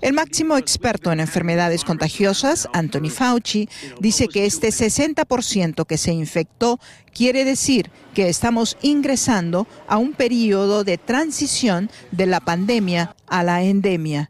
El 0.00 0.12
máximo 0.12 0.56
experto 0.56 1.10
en 1.10 1.18
enfermedades 1.18 1.84
contagiosas, 1.84 2.68
Anthony 2.72 3.10
Fauci, 3.10 3.68
dice 4.00 4.28
que 4.28 4.46
este 4.46 4.68
60% 4.68 5.84
que 5.84 5.98
se 5.98 6.12
infectó 6.12 6.78
quiere 7.14 7.44
decir 7.44 7.90
que 8.14 8.28
estamos 8.28 8.76
ingresando 8.82 9.66
a 9.88 9.96
un 9.96 10.12
periodo 10.12 10.84
de 10.84 10.98
transición 10.98 11.90
de 12.10 12.26
la 12.26 12.40
pandemia 12.40 13.14
a 13.26 13.42
la 13.42 13.62
endemia. 13.62 14.28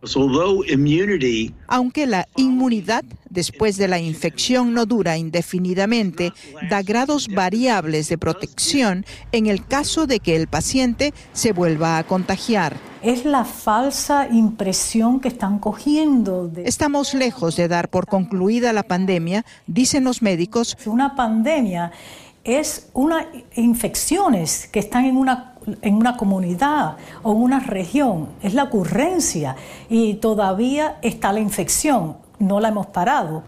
Aunque 1.66 2.06
la 2.06 2.28
inmunidad 2.36 3.04
después 3.32 3.76
de 3.76 3.88
la 3.88 3.98
infección 3.98 4.74
no 4.74 4.86
dura 4.86 5.16
indefinidamente, 5.16 6.32
da 6.70 6.82
grados 6.82 7.28
variables 7.28 8.08
de 8.08 8.18
protección 8.18 9.04
en 9.32 9.46
el 9.46 9.66
caso 9.66 10.06
de 10.06 10.20
que 10.20 10.36
el 10.36 10.46
paciente 10.46 11.12
se 11.32 11.52
vuelva 11.52 11.98
a 11.98 12.04
contagiar. 12.04 12.76
Es 13.02 13.24
la 13.24 13.44
falsa 13.44 14.28
impresión 14.30 15.18
que 15.18 15.28
están 15.28 15.58
cogiendo. 15.58 16.52
Estamos 16.64 17.14
lejos 17.14 17.56
de 17.56 17.66
dar 17.66 17.88
por 17.88 18.06
concluida 18.06 18.72
la 18.72 18.84
pandemia, 18.84 19.44
dicen 19.66 20.04
los 20.04 20.22
médicos. 20.22 20.76
Una 20.86 21.16
pandemia 21.16 21.90
es 22.44 22.90
unas 22.92 23.26
infecciones 23.54 24.68
que 24.72 24.78
están 24.78 25.04
en 25.04 25.16
una, 25.16 25.54
en 25.82 25.94
una 25.94 26.16
comunidad 26.16 26.96
o 27.22 27.32
en 27.32 27.38
una 27.38 27.60
región, 27.60 28.28
es 28.42 28.54
la 28.54 28.64
ocurrencia 28.64 29.56
y 29.88 30.14
todavía 30.14 30.98
está 31.02 31.32
la 31.32 31.40
infección, 31.40 32.16
no 32.38 32.60
la 32.60 32.68
hemos 32.68 32.86
parado. 32.88 33.44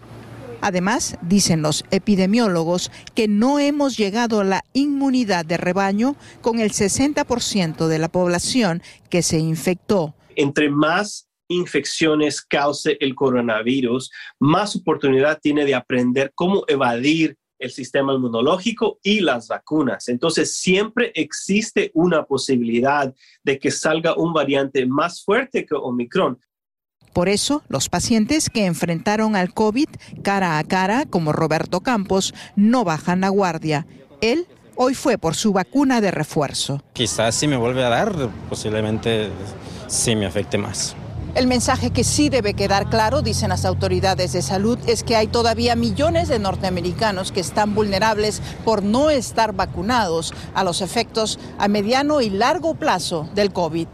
Además, 0.61 1.17
dicen 1.21 1.61
los 1.61 1.83
epidemiólogos 1.91 2.91
que 3.13 3.27
no 3.27 3.59
hemos 3.59 3.97
llegado 3.97 4.39
a 4.39 4.43
la 4.43 4.63
inmunidad 4.73 5.45
de 5.45 5.57
rebaño 5.57 6.15
con 6.41 6.59
el 6.59 6.71
60% 6.71 7.87
de 7.87 7.99
la 7.99 8.07
población 8.07 8.81
que 9.09 9.21
se 9.21 9.37
infectó. 9.37 10.15
Entre 10.35 10.69
más 10.69 11.27
infecciones 11.49 12.41
cause 12.41 12.97
el 12.99 13.13
coronavirus, 13.13 14.11
más 14.39 14.75
oportunidad 14.75 15.39
tiene 15.39 15.65
de 15.65 15.75
aprender 15.75 16.31
cómo 16.33 16.63
evadir 16.67 17.37
el 17.59 17.71
sistema 17.71 18.13
inmunológico 18.13 18.99
y 19.03 19.19
las 19.19 19.47
vacunas. 19.47 20.09
Entonces, 20.09 20.55
siempre 20.55 21.11
existe 21.15 21.91
una 21.93 22.25
posibilidad 22.25 23.13
de 23.43 23.59
que 23.59 23.71
salga 23.71 24.15
un 24.15 24.33
variante 24.33 24.85
más 24.85 25.23
fuerte 25.23 25.65
que 25.65 25.75
Omicron. 25.75 26.39
Por 27.13 27.29
eso, 27.29 27.63
los 27.69 27.87
pacientes 27.87 28.49
que 28.49 28.65
enfrentaron 28.65 29.37
al 29.37 29.53
COVID 29.53 29.87
cara 30.21 30.57
a 30.57 30.63
cara, 30.65 31.05
como 31.05 31.31
Roberto 31.31 31.79
Campos, 31.79 32.33
no 32.57 32.83
bajan 32.83 33.21
la 33.21 33.29
guardia. 33.29 33.87
Él 34.19 34.47
hoy 34.75 34.95
fue 34.95 35.17
por 35.17 35.35
su 35.35 35.53
vacuna 35.53 36.01
de 36.01 36.11
refuerzo. 36.11 36.83
Quizás 36.91 37.35
si 37.35 37.47
me 37.47 37.55
vuelve 37.55 37.85
a 37.85 37.89
dar, 37.89 38.29
posiblemente 38.49 39.29
sí 39.87 40.15
me 40.15 40.25
afecte 40.25 40.57
más. 40.57 40.95
El 41.35 41.47
mensaje 41.47 41.91
que 41.91 42.05
sí 42.05 42.29
debe 42.29 42.53
quedar 42.53 42.89
claro, 42.89 43.21
dicen 43.21 43.49
las 43.49 43.65
autoridades 43.65 44.31
de 44.31 44.41
salud, 44.41 44.79
es 44.87 45.03
que 45.03 45.17
hay 45.17 45.27
todavía 45.27 45.75
millones 45.75 46.29
de 46.29 46.39
norteamericanos 46.39 47.33
que 47.33 47.41
están 47.41 47.75
vulnerables 47.75 48.41
por 48.63 48.83
no 48.83 49.09
estar 49.09 49.51
vacunados 49.51 50.33
a 50.53 50.63
los 50.63 50.79
efectos 50.79 51.37
a 51.57 51.67
mediano 51.67 52.21
y 52.21 52.29
largo 52.29 52.75
plazo 52.75 53.27
del 53.35 53.51
COVID. 53.51 53.87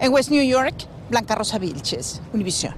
En 0.00 0.12
West 0.12 0.30
New 0.30 0.44
York, 0.44 0.74
Blanca 1.08 1.34
Rosa 1.34 1.58
Vilches, 1.58 2.20
Univision. 2.34 2.74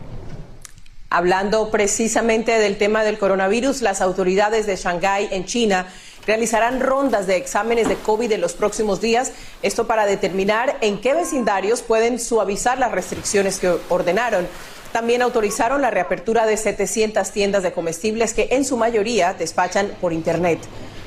Hablando 1.10 1.72
precisamente 1.72 2.52
del 2.52 2.78
tema 2.78 3.02
del 3.02 3.18
coronavirus, 3.18 3.82
las 3.82 4.00
autoridades 4.00 4.66
de 4.66 4.76
Shanghái, 4.76 5.28
en 5.32 5.44
China, 5.44 5.86
realizarán 6.26 6.80
rondas 6.80 7.26
de 7.26 7.36
exámenes 7.36 7.88
de 7.88 7.96
COVID 7.96 8.32
en 8.32 8.40
los 8.40 8.54
próximos 8.54 9.00
días, 9.00 9.32
esto 9.62 9.86
para 9.86 10.06
determinar 10.06 10.76
en 10.80 11.00
qué 11.00 11.14
vecindarios 11.14 11.82
pueden 11.82 12.18
suavizar 12.18 12.78
las 12.78 12.92
restricciones 12.92 13.58
que 13.58 13.76
ordenaron. 13.88 14.46
También 14.92 15.22
autorizaron 15.22 15.82
la 15.82 15.90
reapertura 15.90 16.46
de 16.46 16.56
700 16.56 17.30
tiendas 17.30 17.62
de 17.62 17.72
comestibles 17.72 18.32
que 18.32 18.48
en 18.52 18.64
su 18.64 18.76
mayoría 18.76 19.34
despachan 19.34 19.88
por 20.00 20.12
Internet. 20.12 20.60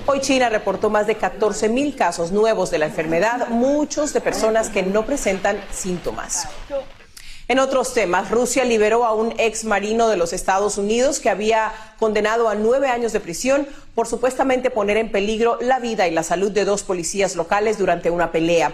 Hoy 0.06 0.22
China 0.22 0.50
reportó 0.50 0.90
más 0.90 1.08
de 1.08 1.16
14 1.16 1.70
mil 1.70 1.96
casos 1.96 2.32
nuevos 2.32 2.72
de 2.72 2.78
la 2.78 2.86
enfermedad, 2.86 3.50
muchos 3.50 4.14
de 4.14 4.22
personas 4.22 4.70
que 4.70 4.84
no 4.84 5.06
presentan 5.06 5.62
síntomas. 5.72 6.48
En 7.50 7.60
otros 7.60 7.94
temas, 7.94 8.30
Rusia 8.30 8.66
liberó 8.66 9.06
a 9.06 9.14
un 9.14 9.34
ex 9.38 9.64
marino 9.64 10.10
de 10.10 10.18
los 10.18 10.34
Estados 10.34 10.78
Unidos 10.78 11.22
que 11.22 11.30
había 11.30 11.72
condenado 11.98 12.50
a 12.50 12.56
nueve 12.56 12.90
años 12.90 13.14
de 13.14 13.22
prisión 13.22 13.66
por 13.96 14.06
supuestamente 14.06 14.70
poner 14.70 14.98
en 14.98 15.14
peligro 15.14 15.58
la 15.62 15.80
vida 15.80 16.10
y 16.10 16.12
la 16.12 16.24
salud 16.24 16.52
de 16.52 16.66
dos 16.66 16.84
policías 16.84 17.38
locales 17.38 17.78
durante 17.78 18.10
una 18.10 18.34
pelea. 18.34 18.74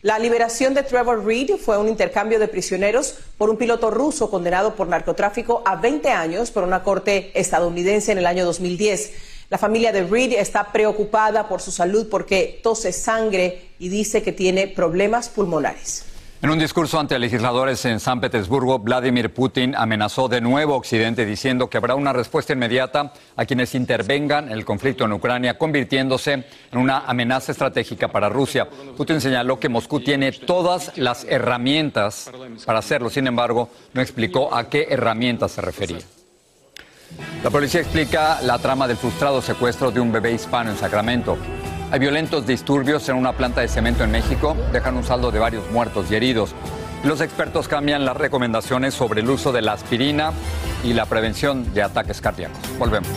La 0.00 0.18
liberación 0.18 0.72
de 0.72 0.82
Trevor 0.82 1.26
Reed 1.26 1.56
fue 1.58 1.76
un 1.76 1.86
intercambio 1.86 2.38
de 2.38 2.48
prisioneros 2.48 3.14
por 3.36 3.50
un 3.50 3.58
piloto 3.58 3.90
ruso 3.90 4.30
condenado 4.30 4.74
por 4.74 4.88
narcotráfico 4.88 5.62
a 5.66 5.76
20 5.76 6.08
años 6.08 6.50
por 6.50 6.62
una 6.62 6.82
corte 6.82 7.30
estadounidense 7.38 8.12
en 8.12 8.18
el 8.18 8.26
año 8.26 8.46
2010. 8.46 9.12
La 9.50 9.58
familia 9.58 9.92
de 9.92 10.02
Reed 10.02 10.32
está 10.32 10.72
preocupada 10.72 11.46
por 11.46 11.60
su 11.60 11.70
salud 11.70 12.08
porque 12.10 12.58
tose 12.62 12.92
sangre 12.92 13.72
y 13.78 13.90
dice 13.90 14.22
que 14.22 14.32
tiene 14.32 14.66
problemas 14.66 15.28
pulmonares. 15.28 16.13
En 16.44 16.50
un 16.50 16.58
discurso 16.58 17.00
ante 17.00 17.18
legisladores 17.18 17.82
en 17.86 17.98
San 18.00 18.20
Petersburgo, 18.20 18.78
Vladimir 18.78 19.32
Putin 19.32 19.74
amenazó 19.74 20.28
de 20.28 20.42
nuevo 20.42 20.74
a 20.74 20.76
Occidente 20.76 21.24
diciendo 21.24 21.70
que 21.70 21.78
habrá 21.78 21.94
una 21.94 22.12
respuesta 22.12 22.52
inmediata 22.52 23.14
a 23.34 23.46
quienes 23.46 23.74
intervengan 23.74 24.48
en 24.48 24.52
el 24.52 24.62
conflicto 24.66 25.06
en 25.06 25.14
Ucrania, 25.14 25.56
convirtiéndose 25.56 26.44
en 26.70 26.78
una 26.78 26.98
amenaza 27.06 27.52
estratégica 27.52 28.08
para 28.08 28.28
Rusia. 28.28 28.68
Putin 28.94 29.22
señaló 29.22 29.58
que 29.58 29.70
Moscú 29.70 30.00
tiene 30.00 30.32
todas 30.32 30.92
las 30.98 31.24
herramientas 31.24 32.30
para 32.66 32.80
hacerlo, 32.80 33.08
sin 33.08 33.26
embargo, 33.26 33.70
no 33.94 34.02
explicó 34.02 34.54
a 34.54 34.68
qué 34.68 34.88
herramientas 34.90 35.52
se 35.52 35.62
refería. 35.62 36.00
La 37.42 37.48
policía 37.48 37.80
explica 37.80 38.42
la 38.42 38.58
trama 38.58 38.86
del 38.86 38.98
frustrado 38.98 39.40
secuestro 39.40 39.90
de 39.90 40.00
un 40.00 40.12
bebé 40.12 40.32
hispano 40.32 40.72
en 40.72 40.76
Sacramento. 40.76 41.38
Hay 41.94 42.00
violentos 42.00 42.44
disturbios 42.44 43.08
en 43.08 43.14
una 43.14 43.34
planta 43.34 43.60
de 43.60 43.68
cemento 43.68 44.02
en 44.02 44.10
México, 44.10 44.56
dejan 44.72 44.96
un 44.96 45.04
saldo 45.04 45.30
de 45.30 45.38
varios 45.38 45.70
muertos 45.70 46.10
y 46.10 46.16
heridos. 46.16 46.52
Los 47.04 47.20
expertos 47.20 47.68
cambian 47.68 48.04
las 48.04 48.16
recomendaciones 48.16 48.94
sobre 48.94 49.20
el 49.20 49.30
uso 49.30 49.52
de 49.52 49.62
la 49.62 49.74
aspirina 49.74 50.32
y 50.82 50.92
la 50.92 51.06
prevención 51.06 51.72
de 51.72 51.84
ataques 51.84 52.20
cardíacos. 52.20 52.58
Volvemos. 52.80 53.08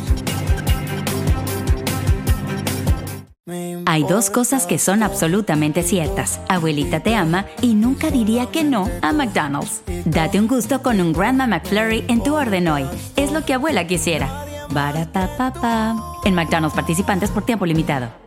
Hay 3.87 4.03
dos 4.03 4.29
cosas 4.29 4.67
que 4.67 4.77
son 4.77 5.01
absolutamente 5.01 5.81
ciertas. 5.81 6.39
Abuelita 6.47 6.99
te 6.99 7.15
ama 7.15 7.47
y 7.63 7.73
nunca 7.73 8.11
diría 8.11 8.45
que 8.51 8.63
no 8.63 8.91
a 9.01 9.11
McDonald's. 9.11 9.81
Date 10.05 10.39
un 10.39 10.47
gusto 10.47 10.83
con 10.83 11.01
un 11.01 11.13
Grandma 11.13 11.47
McFlurry 11.47 12.05
en 12.09 12.21
tu 12.21 12.35
orden 12.35 12.67
hoy. 12.67 12.85
Es 13.15 13.31
lo 13.31 13.43
que 13.43 13.55
abuela 13.55 13.87
quisiera. 13.87 14.45
Barata 14.69 15.95
En 16.25 16.35
McDonald's 16.35 16.75
participantes 16.75 17.31
por 17.31 17.43
tiempo 17.43 17.65
limitado. 17.65 18.26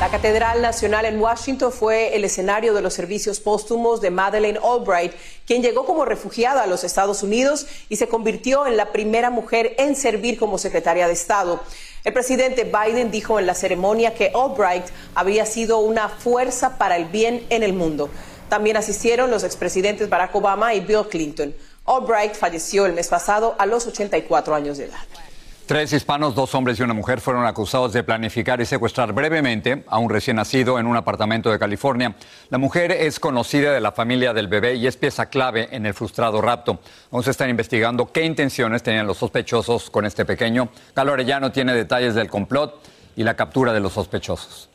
La 0.00 0.08
Catedral 0.08 0.62
Nacional 0.62 1.04
en 1.04 1.20
Washington 1.20 1.70
fue 1.70 2.16
el 2.16 2.24
escenario 2.24 2.72
de 2.72 2.80
los 2.80 2.94
servicios 2.94 3.38
póstumos 3.38 4.00
de 4.00 4.10
Madeleine 4.10 4.58
Albright, 4.64 5.12
quien 5.46 5.60
llegó 5.60 5.84
como 5.84 6.06
refugiada 6.06 6.62
a 6.62 6.66
los 6.66 6.84
Estados 6.84 7.22
Unidos 7.22 7.66
y 7.90 7.96
se 7.96 8.08
convirtió 8.08 8.66
en 8.66 8.78
la 8.78 8.92
primera 8.92 9.28
mujer 9.28 9.74
en 9.76 9.94
servir 9.94 10.38
como 10.38 10.56
secretaria 10.56 11.06
de 11.06 11.12
Estado. 11.12 11.60
El 12.02 12.14
presidente 12.14 12.64
Biden 12.64 13.10
dijo 13.10 13.38
en 13.38 13.44
la 13.44 13.54
ceremonia 13.54 14.14
que 14.14 14.32
Albright 14.34 14.86
había 15.14 15.44
sido 15.44 15.80
una 15.80 16.08
fuerza 16.08 16.78
para 16.78 16.96
el 16.96 17.04
bien 17.04 17.44
en 17.50 17.62
el 17.62 17.74
mundo. 17.74 18.08
También 18.48 18.78
asistieron 18.78 19.30
los 19.30 19.44
expresidentes 19.44 20.08
Barack 20.08 20.34
Obama 20.34 20.72
y 20.72 20.80
Bill 20.80 21.08
Clinton. 21.10 21.54
Albright 21.84 22.36
falleció 22.36 22.86
el 22.86 22.94
mes 22.94 23.08
pasado 23.08 23.54
a 23.58 23.66
los 23.66 23.86
84 23.86 24.54
años 24.54 24.78
de 24.78 24.86
edad. 24.86 25.29
Tres 25.70 25.92
hispanos, 25.92 26.34
dos 26.34 26.52
hombres 26.56 26.80
y 26.80 26.82
una 26.82 26.94
mujer 26.94 27.20
fueron 27.20 27.46
acusados 27.46 27.92
de 27.92 28.02
planificar 28.02 28.60
y 28.60 28.66
secuestrar 28.66 29.12
brevemente 29.12 29.84
a 29.86 29.98
un 29.98 30.10
recién 30.10 30.34
nacido 30.34 30.80
en 30.80 30.86
un 30.88 30.96
apartamento 30.96 31.48
de 31.48 31.60
California. 31.60 32.16
La 32.48 32.58
mujer 32.58 32.90
es 32.90 33.20
conocida 33.20 33.72
de 33.72 33.80
la 33.80 33.92
familia 33.92 34.32
del 34.32 34.48
bebé 34.48 34.74
y 34.74 34.88
es 34.88 34.96
pieza 34.96 35.26
clave 35.26 35.68
en 35.70 35.86
el 35.86 35.94
frustrado 35.94 36.40
rapto. 36.40 36.80
Aún 37.12 37.22
se 37.22 37.30
están 37.30 37.50
investigando 37.50 38.10
qué 38.10 38.24
intenciones 38.24 38.82
tenían 38.82 39.06
los 39.06 39.18
sospechosos 39.18 39.90
con 39.90 40.04
este 40.06 40.24
pequeño. 40.24 40.70
Galo 40.96 41.12
Arellano 41.12 41.52
tiene 41.52 41.72
detalles 41.72 42.16
del 42.16 42.28
complot 42.28 42.82
y 43.14 43.22
la 43.22 43.36
captura 43.36 43.72
de 43.72 43.78
los 43.78 43.92
sospechosos. 43.92 44.69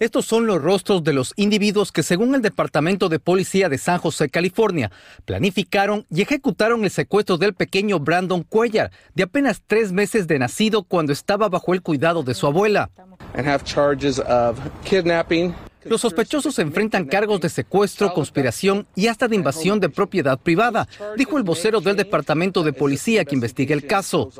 Estos 0.00 0.26
son 0.26 0.46
los 0.46 0.62
rostros 0.62 1.02
de 1.02 1.12
los 1.12 1.32
individuos 1.34 1.90
que, 1.90 2.04
según 2.04 2.34
el 2.36 2.42
Departamento 2.42 3.08
de 3.08 3.18
Policía 3.18 3.68
de 3.68 3.78
San 3.78 3.98
José, 3.98 4.28
California, 4.28 4.92
planificaron 5.24 6.06
y 6.08 6.22
ejecutaron 6.22 6.84
el 6.84 6.90
secuestro 6.90 7.36
del 7.36 7.54
pequeño 7.54 7.98
Brandon 7.98 8.44
Cuellar, 8.44 8.92
de 9.14 9.24
apenas 9.24 9.62
tres 9.66 9.90
meses 9.90 10.28
de 10.28 10.38
nacido 10.38 10.84
cuando 10.84 11.12
estaba 11.12 11.48
bajo 11.48 11.74
el 11.74 11.82
cuidado 11.82 12.22
de 12.22 12.34
su 12.34 12.46
abuela. 12.46 12.90
Los 15.84 16.00
sospechosos 16.02 16.58
enfrentan 16.60 17.06
cargos 17.06 17.40
de 17.40 17.48
secuestro, 17.48 18.12
conspiración 18.14 18.86
y 18.94 19.08
hasta 19.08 19.26
de 19.26 19.36
invasión 19.36 19.80
de 19.80 19.88
propiedad 19.88 20.38
privada, 20.38 20.86
dijo 21.16 21.38
el 21.38 21.44
vocero 21.44 21.80
del 21.80 21.96
Departamento 21.96 22.62
de 22.62 22.72
Policía 22.72 23.24
que 23.24 23.34
investiga 23.34 23.74
el 23.74 23.86
caso. 23.86 24.30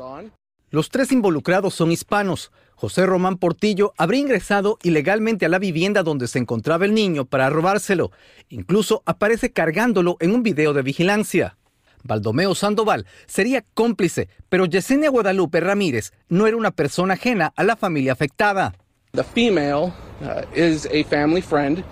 Los 0.71 0.89
tres 0.89 1.11
involucrados 1.11 1.73
son 1.73 1.91
hispanos. 1.91 2.51
José 2.79 3.05
Román 3.05 3.35
Portillo 3.35 3.93
habría 3.97 4.21
ingresado 4.21 4.79
ilegalmente 4.83 5.45
a 5.45 5.49
la 5.49 5.59
vivienda 5.59 6.01
donde 6.01 6.29
se 6.29 6.39
encontraba 6.39 6.85
el 6.85 6.93
niño 6.93 7.25
para 7.25 7.49
robárselo. 7.49 8.13
Incluso 8.47 9.03
aparece 9.05 9.51
cargándolo 9.51 10.15
en 10.21 10.31
un 10.31 10.43
video 10.43 10.71
de 10.71 10.81
vigilancia. 10.81 11.57
Baldomeo 12.05 12.55
Sandoval 12.55 13.05
sería 13.25 13.65
cómplice, 13.73 14.29
pero 14.47 14.63
Yesenia 14.65 15.09
Guadalupe 15.09 15.59
Ramírez 15.59 16.13
no 16.29 16.47
era 16.47 16.55
una 16.55 16.71
persona 16.71 17.15
ajena 17.15 17.51
a 17.57 17.65
la 17.65 17.75
familia 17.75 18.13
afectada. 18.13 18.73
The 19.11 19.25
female, 19.25 19.91
uh, 20.21 20.45
is 20.55 20.85
a 20.85 21.03
family 21.09 21.41
friend. 21.41 21.83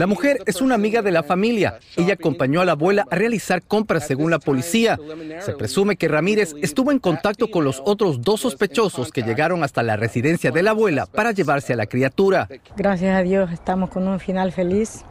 La 0.00 0.06
mujer 0.06 0.38
es 0.46 0.62
una 0.62 0.76
amiga 0.76 1.02
de 1.02 1.10
la 1.10 1.22
familia. 1.22 1.78
Ella 1.94 2.14
acompañó 2.14 2.62
a 2.62 2.64
la 2.64 2.72
abuela 2.72 3.04
a 3.10 3.14
realizar 3.16 3.60
compras 3.60 4.06
según 4.06 4.30
la 4.30 4.38
policía. 4.38 4.98
Se 5.40 5.52
presume 5.52 5.96
que 5.96 6.08
Ramírez 6.08 6.54
estuvo 6.62 6.90
en 6.90 6.98
contacto 6.98 7.50
con 7.50 7.64
los 7.64 7.82
otros 7.84 8.22
dos 8.22 8.40
sospechosos 8.40 9.12
que 9.12 9.20
llegaron 9.20 9.62
hasta 9.62 9.82
la 9.82 9.96
residencia 9.96 10.52
de 10.52 10.62
la 10.62 10.70
abuela 10.70 11.04
para 11.04 11.32
llevarse 11.32 11.74
a 11.74 11.76
la 11.76 11.84
criatura. 11.84 12.48
Gracias 12.78 13.14
a 13.14 13.20
Dios 13.20 13.52
estamos 13.52 13.90
con 13.90 14.08
un 14.08 14.18
final 14.20 14.52
feliz 14.52 15.04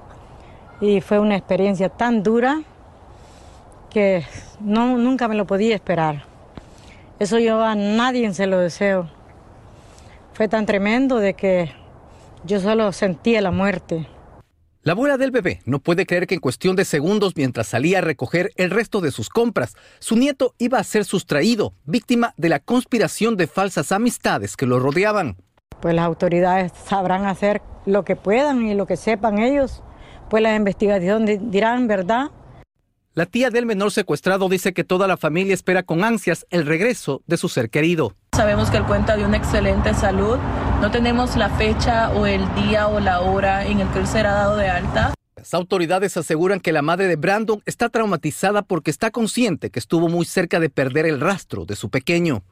y 0.81 1.01
fue 1.01 1.19
una 1.19 1.35
experiencia 1.35 1.89
tan 1.89 2.23
dura 2.23 2.63
que 3.91 4.23
no, 4.59 4.97
nunca 4.97 5.27
me 5.27 5.35
lo 5.35 5.45
podía 5.45 5.75
esperar. 5.75 6.23
Eso 7.19 7.37
yo 7.37 7.61
a 7.61 7.75
nadie 7.75 8.33
se 8.33 8.47
lo 8.47 8.57
deseo. 8.57 9.07
Fue 10.33 10.47
tan 10.47 10.65
tremendo 10.65 11.17
de 11.17 11.35
que 11.35 11.71
yo 12.43 12.59
solo 12.59 12.91
sentía 12.91 13.39
la 13.39 13.51
muerte. 13.51 14.07
La 14.81 14.93
abuela 14.93 15.17
del 15.17 15.31
bebé 15.31 15.59
no 15.65 15.79
puede 15.79 16.05
creer 16.05 16.25
que 16.25 16.35
en 16.35 16.39
cuestión 16.39 16.77
de 16.77 16.85
segundos, 16.85 17.33
mientras 17.35 17.67
salía 17.67 17.97
a 17.97 18.01
recoger 18.01 18.51
el 18.55 18.69
resto 18.69 19.01
de 19.01 19.11
sus 19.11 19.27
compras, 19.27 19.75
su 19.99 20.15
nieto 20.15 20.55
iba 20.57 20.79
a 20.79 20.85
ser 20.85 21.03
sustraído, 21.03 21.73
víctima 21.83 22.33
de 22.37 22.47
la 22.47 22.59
conspiración 22.59 23.35
de 23.35 23.47
falsas 23.47 23.91
amistades 23.91 24.55
que 24.55 24.65
lo 24.65 24.79
rodeaban. 24.79 25.35
Pues 25.81 25.93
las 25.93 26.05
autoridades 26.05 26.71
sabrán 26.87 27.25
hacer 27.25 27.61
lo 27.85 28.05
que 28.05 28.15
puedan 28.15 28.65
y 28.67 28.73
lo 28.73 28.85
que 28.85 28.95
sepan 28.95 29.39
ellos, 29.39 29.83
pues 30.29 30.41
la 30.41 30.55
investigación 30.55 31.25
dirán 31.51 31.87
verdad. 31.87 32.31
La 33.15 33.25
tía 33.25 33.49
del 33.49 33.65
menor 33.65 33.91
secuestrado 33.91 34.47
dice 34.47 34.73
que 34.73 34.85
toda 34.85 35.07
la 35.07 35.17
familia 35.17 35.53
espera 35.53 35.83
con 35.83 36.05
ansias 36.05 36.45
el 36.51 36.65
regreso 36.65 37.21
de 37.27 37.35
su 37.35 37.49
ser 37.49 37.69
querido. 37.69 38.13
Sabemos 38.33 38.69
que 38.69 38.77
él 38.77 38.85
cuenta 38.85 39.17
de 39.17 39.25
una 39.25 39.35
excelente 39.35 39.93
salud. 39.93 40.37
No 40.81 40.89
tenemos 40.91 41.35
la 41.35 41.49
fecha 41.49 42.09
o 42.11 42.25
el 42.25 42.41
día 42.55 42.87
o 42.87 43.01
la 43.01 43.19
hora 43.19 43.65
en 43.65 43.81
el 43.81 43.89
que 43.89 43.99
él 43.99 44.07
será 44.07 44.31
dado 44.31 44.55
de 44.55 44.69
alta. 44.69 45.13
Las 45.35 45.53
autoridades 45.53 46.15
aseguran 46.15 46.61
que 46.61 46.71
la 46.71 46.81
madre 46.81 47.07
de 47.07 47.17
Brandon 47.17 47.61
está 47.65 47.89
traumatizada 47.89 48.61
porque 48.61 48.89
está 48.89 49.11
consciente 49.11 49.71
que 49.71 49.79
estuvo 49.79 50.07
muy 50.07 50.25
cerca 50.25 50.57
de 50.61 50.69
perder 50.69 51.05
el 51.05 51.19
rastro 51.19 51.65
de 51.65 51.75
su 51.75 51.89
pequeño. 51.89 52.43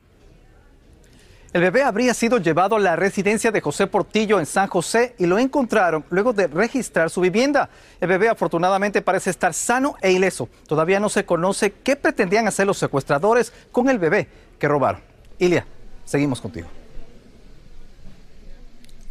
El 1.53 1.61
bebé 1.61 1.83
habría 1.83 2.13
sido 2.13 2.37
llevado 2.37 2.75
a 2.75 2.79
la 2.79 2.97
residencia 2.97 3.51
de 3.51 3.61
José 3.61 3.87
Portillo 3.87 4.39
en 4.39 4.45
San 4.45 4.67
José 4.67 5.15
y 5.17 5.25
lo 5.25 5.39
encontraron 5.39 6.03
luego 6.09 6.33
de 6.33 6.47
registrar 6.47 7.09
su 7.09 7.21
vivienda. 7.21 7.69
El 8.01 8.09
bebé 8.09 8.27
afortunadamente 8.27 9.01
parece 9.01 9.29
estar 9.29 9.53
sano 9.53 9.95
e 10.01 10.11
ileso. 10.11 10.49
Todavía 10.67 10.99
no 10.99 11.07
se 11.07 11.25
conoce 11.25 11.71
qué 11.71 11.95
pretendían 11.95 12.45
hacer 12.45 12.67
los 12.67 12.77
secuestradores 12.77 13.53
con 13.71 13.87
el 13.87 13.99
bebé 13.99 14.27
que 14.59 14.67
robaron. 14.67 14.99
Ilia, 15.39 15.65
seguimos 16.03 16.41
contigo. 16.41 16.67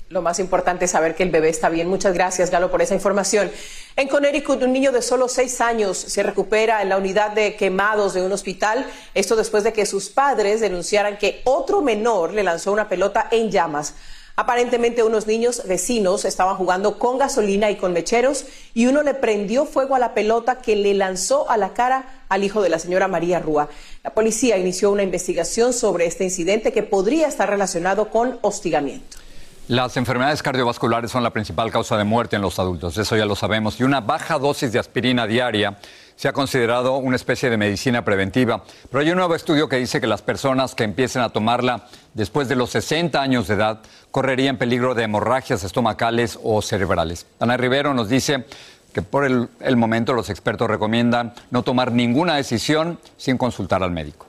Lo 0.09 0.23
más 0.23 0.39
importante 0.39 0.85
es 0.85 0.93
saber 0.93 1.17
que 1.17 1.25
el 1.25 1.31
bebé 1.31 1.49
está 1.49 1.69
bien. 1.69 1.89
Muchas 1.89 2.15
gracias, 2.15 2.51
Galo, 2.51 2.71
por 2.71 2.81
esa 2.81 2.95
información. 2.95 3.51
En 3.97 4.07
Connecticut, 4.07 4.63
un 4.63 4.73
niño 4.73 4.93
de 4.93 5.03
solo 5.03 5.27
seis 5.27 5.61
años 5.61 5.99
se 5.99 6.23
recupera 6.23 6.81
en 6.81 6.91
la 6.91 6.97
unidad 6.97 7.33
de 7.33 7.57
quemados 7.57 8.15
de 8.15 8.23
un 8.23 8.31
hospital. 8.31 8.87
Esto 9.15 9.35
después 9.35 9.65
de 9.65 9.73
que 9.73 9.85
sus 9.85 10.09
padres 10.09 10.61
denunciaran 10.61 11.19
que 11.19 11.41
otro 11.43 11.83
menor 11.83 12.33
le 12.35 12.45
lanzó 12.45 12.71
una 12.71 12.89
pelota 12.89 13.27
en 13.33 13.51
llamas. 13.51 13.95
Aparentemente 14.37 15.03
unos 15.03 15.27
niños 15.27 15.63
vecinos 15.67 16.25
estaban 16.25 16.55
jugando 16.55 17.01
con 17.01 17.19
gasolina 17.19 17.73
y 17.73 17.77
con 17.77 17.93
mecheros 17.93 18.45
y 18.75 18.87
uno 18.87 19.03
le 19.03 19.15
prendió 19.15 19.65
fuego 19.65 19.97
a 19.97 19.99
la 19.99 20.15
pelota 20.15 20.59
que 20.59 20.77
le 20.77 20.95
lanzó 20.95 21.51
a 21.51 21.57
la 21.57 21.73
cara 21.73 22.23
al 22.29 22.45
hijo 22.45 22.63
de 22.63 22.69
la 22.69 22.79
señora 22.79 23.09
María 23.09 23.41
Rúa. 23.41 23.71
La 24.05 24.11
policía 24.11 24.57
inició 24.57 24.93
una 24.93 25.03
investigación 25.03 25.73
sobre 25.73 26.07
este 26.07 26.23
incidente 26.23 26.73
que 26.73 26.85
podría 26.85 27.27
estar 27.27 27.51
relacionado 27.51 28.11
con 28.11 28.39
hostigamiento. 28.43 29.26
Las 29.69 29.97
enfermedades 29.97 30.45
cardiovasculares 30.45 31.11
son 31.11 31.25
la 31.25 31.31
principal 31.31 31.73
causa 31.73 31.97
de 31.97 32.05
muerte 32.05 32.37
en 32.37 32.43
los 32.43 32.61
adultos, 32.61 32.97
eso 32.99 33.17
ya 33.17 33.27
lo 33.27 33.35
sabemos, 33.35 33.81
y 33.81 33.83
una 33.83 34.01
baja 34.01 34.39
dosis 34.39 34.71
de 34.71 34.79
aspirina 34.79 35.27
diaria 35.27 35.77
se 36.15 36.29
ha 36.29 36.33
considerado 36.33 36.97
una 36.99 37.17
especie 37.17 37.51
de 37.51 37.57
medicina 37.57 38.05
preventiva. 38.05 38.63
Pero 38.89 39.01
hay 39.01 39.11
un 39.11 39.17
nuevo 39.17 39.35
estudio 39.35 39.69
que 39.69 39.75
dice 39.75 40.01
que 40.01 40.07
las 40.07 40.23
personas 40.23 40.77
que 40.77 40.85
empiecen 40.85 41.21
a 41.23 41.31
tomarla 41.31 41.89
después 42.15 42.49
de 42.49 42.55
los 42.55 42.71
60 42.71 43.21
años 43.21 43.49
de 43.49 43.55
edad 43.55 43.81
correrían 44.13 44.57
peligro 44.57 44.95
de 44.95 45.03
hemorragias 45.03 45.65
estomacales 45.65 46.39
o 46.45 46.63
cerebrales. 46.63 47.27
Ana 47.41 47.57
Rivero 47.57 47.93
nos 47.93 48.09
dice 48.09 48.47
que 48.93 49.03
por 49.03 49.25
el, 49.25 49.49
el 49.59 49.77
momento 49.77 50.13
los 50.13 50.31
expertos 50.31 50.71
recomiendan 50.71 51.35
no 51.51 51.65
tomar 51.65 51.91
ninguna 51.91 52.37
decisión 52.37 53.01
sin 53.17 53.37
consultar 53.37 53.83
al 53.83 53.91
médico. 53.91 54.26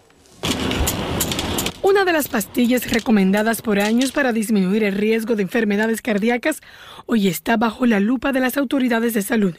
Una 1.87 2.03
de 2.03 2.11
las 2.11 2.27
pastillas 2.27 2.91
recomendadas 2.91 3.61
por 3.61 3.79
años 3.79 4.11
para 4.11 4.33
disminuir 4.33 4.83
el 4.83 4.93
riesgo 4.93 5.37
de 5.37 5.43
enfermedades 5.43 6.01
cardíacas 6.01 6.59
hoy 7.05 7.29
está 7.29 7.55
bajo 7.55 7.85
la 7.85 8.01
lupa 8.01 8.33
de 8.33 8.41
las 8.41 8.57
autoridades 8.57 9.13
de 9.13 9.21
salud. 9.21 9.55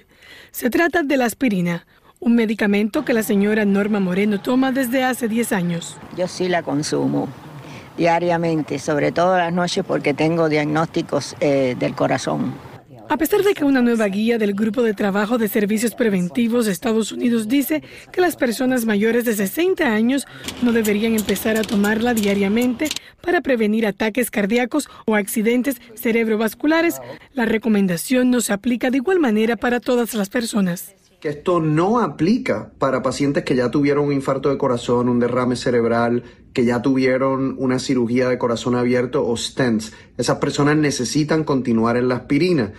Se 0.50 0.68
trata 0.68 1.02
de 1.02 1.16
la 1.16 1.24
aspirina, 1.24 1.86
un 2.20 2.34
medicamento 2.34 3.02
que 3.02 3.14
la 3.14 3.22
señora 3.22 3.64
Norma 3.64 3.98
Moreno 3.98 4.42
toma 4.42 4.72
desde 4.72 5.04
hace 5.04 5.26
10 5.26 5.52
años. 5.52 5.96
Yo 6.18 6.28
sí 6.28 6.50
la 6.50 6.62
consumo 6.62 7.28
diariamente, 7.96 8.78
sobre 8.78 9.10
todo 9.10 9.38
las 9.38 9.54
noches 9.54 9.82
porque 9.88 10.12
tengo 10.12 10.50
diagnósticos 10.50 11.34
eh, 11.40 11.76
del 11.78 11.94
corazón. 11.94 12.52
A 13.10 13.16
pesar 13.16 13.42
de 13.42 13.54
que 13.54 13.64
una 13.64 13.80
nueva 13.80 14.06
guía 14.06 14.36
del 14.36 14.52
Grupo 14.52 14.82
de 14.82 14.92
Trabajo 14.92 15.38
de 15.38 15.48
Servicios 15.48 15.94
Preventivos 15.94 16.66
de 16.66 16.72
Estados 16.72 17.10
Unidos 17.10 17.48
dice 17.48 17.82
que 18.12 18.20
las 18.20 18.36
personas 18.36 18.84
mayores 18.84 19.24
de 19.24 19.34
60 19.34 19.82
años 19.82 20.26
no 20.60 20.72
deberían 20.72 21.14
empezar 21.14 21.56
a 21.56 21.62
tomarla 21.62 22.12
diariamente 22.12 22.88
para 23.22 23.40
prevenir 23.40 23.86
ataques 23.86 24.30
cardíacos 24.30 24.90
o 25.06 25.14
accidentes 25.14 25.80
cerebrovasculares, 25.94 27.00
la 27.32 27.46
recomendación 27.46 28.30
no 28.30 28.42
se 28.42 28.52
aplica 28.52 28.90
de 28.90 28.98
igual 28.98 29.20
manera 29.20 29.56
para 29.56 29.80
todas 29.80 30.12
las 30.12 30.28
personas 30.28 30.94
que 31.20 31.30
esto 31.30 31.60
no 31.60 31.98
aplica 31.98 32.70
para 32.78 33.02
pacientes 33.02 33.42
que 33.42 33.56
ya 33.56 33.72
tuvieron 33.72 34.06
un 34.06 34.12
infarto 34.12 34.50
de 34.50 34.58
corazón, 34.58 35.08
un 35.08 35.18
derrame 35.18 35.56
cerebral, 35.56 36.22
que 36.52 36.64
ya 36.64 36.80
tuvieron 36.80 37.56
una 37.58 37.80
cirugía 37.80 38.28
de 38.28 38.38
corazón 38.38 38.76
abierto 38.76 39.26
o 39.26 39.36
stents. 39.36 39.92
Esas 40.16 40.38
personas 40.38 40.76
necesitan 40.76 41.42
continuar 41.42 41.96
en 41.96 42.08
la 42.08 42.16
aspirina. 42.16 42.72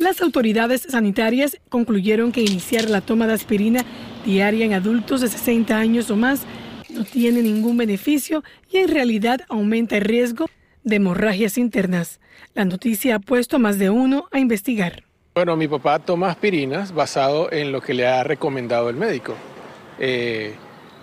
Las 0.00 0.22
autoridades 0.22 0.86
sanitarias 0.88 1.58
concluyeron 1.68 2.32
que 2.32 2.40
iniciar 2.40 2.88
la 2.88 3.02
toma 3.02 3.26
de 3.26 3.34
aspirina 3.34 3.84
diaria 4.24 4.64
en 4.64 4.72
adultos 4.72 5.20
de 5.20 5.28
60 5.28 5.76
años 5.76 6.10
o 6.10 6.16
más 6.16 6.46
no 6.88 7.04
tiene 7.04 7.42
ningún 7.42 7.76
beneficio 7.76 8.42
y 8.72 8.78
en 8.78 8.88
realidad 8.88 9.42
aumenta 9.50 9.98
el 9.98 10.04
riesgo 10.04 10.46
de 10.84 10.96
hemorragias 10.96 11.58
internas. 11.58 12.18
La 12.54 12.64
noticia 12.64 13.16
ha 13.16 13.18
puesto 13.18 13.56
a 13.56 13.58
más 13.58 13.78
de 13.78 13.90
uno 13.90 14.24
a 14.32 14.38
investigar. 14.38 15.04
Bueno, 15.34 15.54
mi 15.54 15.68
papá 15.68 15.98
toma 15.98 16.30
aspirinas 16.30 16.94
basado 16.94 17.52
en 17.52 17.70
lo 17.70 17.82
que 17.82 17.92
le 17.92 18.06
ha 18.06 18.24
recomendado 18.24 18.88
el 18.88 18.96
médico. 18.96 19.34
Eh, 19.98 20.54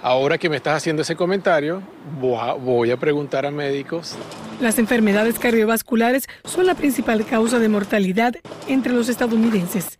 ahora 0.02 0.38
que 0.38 0.50
me 0.50 0.58
estás 0.58 0.78
haciendo 0.78 1.02
ese 1.02 1.16
comentario, 1.16 1.82
voy 2.20 2.92
a 2.92 2.98
preguntar 2.98 3.46
a 3.46 3.52
médicos 3.52 4.18
las 4.60 4.80
enfermedades 4.80 5.38
cardiovasculares 5.38 6.28
son 6.44 6.66
la 6.66 6.74
principal 6.74 7.24
causa 7.26 7.60
de 7.60 7.70
mortalidad 7.70 8.36
entre 8.68 8.92
los 8.92 9.08
estadounidenses. 9.08 10.00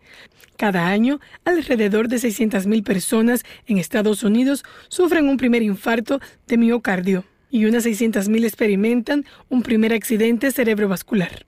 Cada 0.56 0.88
año, 0.88 1.20
alrededor 1.44 2.08
de 2.08 2.16
600.000 2.16 2.82
personas 2.82 3.44
en 3.66 3.78
Estados 3.78 4.24
Unidos 4.24 4.64
sufren 4.88 5.28
un 5.28 5.36
primer 5.36 5.62
infarto 5.62 6.20
de 6.48 6.56
miocardio 6.56 7.24
y 7.50 7.66
unas 7.66 7.86
600.000 7.86 8.44
experimentan 8.44 9.24
un 9.48 9.62
primer 9.62 9.92
accidente 9.92 10.50
cerebrovascular. 10.50 11.47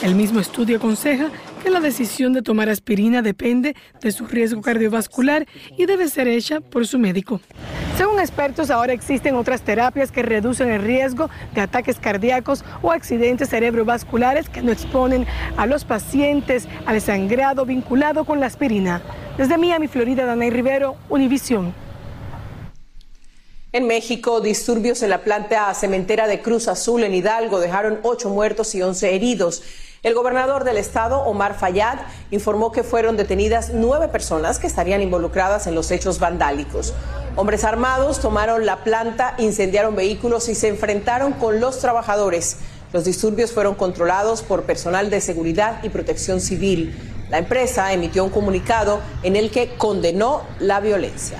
El 0.00 0.14
mismo 0.14 0.38
estudio 0.38 0.76
aconseja 0.76 1.28
que 1.60 1.70
la 1.70 1.80
decisión 1.80 2.32
de 2.32 2.42
tomar 2.42 2.68
aspirina 2.68 3.20
depende 3.20 3.74
de 4.00 4.12
su 4.12 4.26
riesgo 4.26 4.62
cardiovascular 4.62 5.44
y 5.76 5.86
debe 5.86 6.08
ser 6.08 6.28
hecha 6.28 6.60
por 6.60 6.86
su 6.86 7.00
médico. 7.00 7.40
Según 7.96 8.20
expertos, 8.20 8.70
ahora 8.70 8.92
existen 8.92 9.34
otras 9.34 9.62
terapias 9.62 10.12
que 10.12 10.22
reducen 10.22 10.70
el 10.70 10.82
riesgo 10.82 11.28
de 11.52 11.62
ataques 11.62 11.98
cardíacos 11.98 12.64
o 12.80 12.92
accidentes 12.92 13.48
cerebrovasculares 13.48 14.48
que 14.48 14.62
no 14.62 14.70
exponen 14.70 15.26
a 15.56 15.66
los 15.66 15.84
pacientes 15.84 16.68
al 16.86 17.00
sangrado 17.00 17.66
vinculado 17.66 18.24
con 18.24 18.38
la 18.38 18.46
aspirina. 18.46 19.02
Desde 19.36 19.58
Miami, 19.58 19.88
Florida, 19.88 20.26
Danay 20.26 20.50
Rivero, 20.50 20.94
Univisión. 21.08 21.74
En 23.72 23.86
México, 23.86 24.40
disturbios 24.40 25.02
en 25.02 25.10
la 25.10 25.22
planta 25.22 25.74
cementera 25.74 26.28
de 26.28 26.40
Cruz 26.40 26.68
Azul 26.68 27.02
en 27.02 27.14
Hidalgo 27.14 27.58
dejaron 27.58 27.98
ocho 28.02 28.30
muertos 28.30 28.74
y 28.76 28.82
once 28.82 29.14
heridos. 29.14 29.62
El 30.04 30.14
gobernador 30.14 30.62
del 30.62 30.76
estado, 30.76 31.22
Omar 31.22 31.58
Fayad, 31.58 31.98
informó 32.30 32.70
que 32.70 32.84
fueron 32.84 33.16
detenidas 33.16 33.72
nueve 33.74 34.06
personas 34.06 34.60
que 34.60 34.68
estarían 34.68 35.02
involucradas 35.02 35.66
en 35.66 35.74
los 35.74 35.90
hechos 35.90 36.20
vandálicos. 36.20 36.94
Hombres 37.34 37.64
armados 37.64 38.20
tomaron 38.20 38.64
la 38.64 38.84
planta, 38.84 39.34
incendiaron 39.38 39.96
vehículos 39.96 40.48
y 40.48 40.54
se 40.54 40.68
enfrentaron 40.68 41.32
con 41.32 41.58
los 41.58 41.80
trabajadores. 41.80 42.58
Los 42.92 43.06
disturbios 43.06 43.50
fueron 43.50 43.74
controlados 43.74 44.42
por 44.42 44.62
personal 44.62 45.10
de 45.10 45.20
seguridad 45.20 45.82
y 45.82 45.88
protección 45.88 46.40
civil. 46.40 46.96
La 47.28 47.38
empresa 47.38 47.92
emitió 47.92 48.22
un 48.22 48.30
comunicado 48.30 49.00
en 49.24 49.34
el 49.34 49.50
que 49.50 49.74
condenó 49.74 50.42
la 50.60 50.78
violencia. 50.78 51.38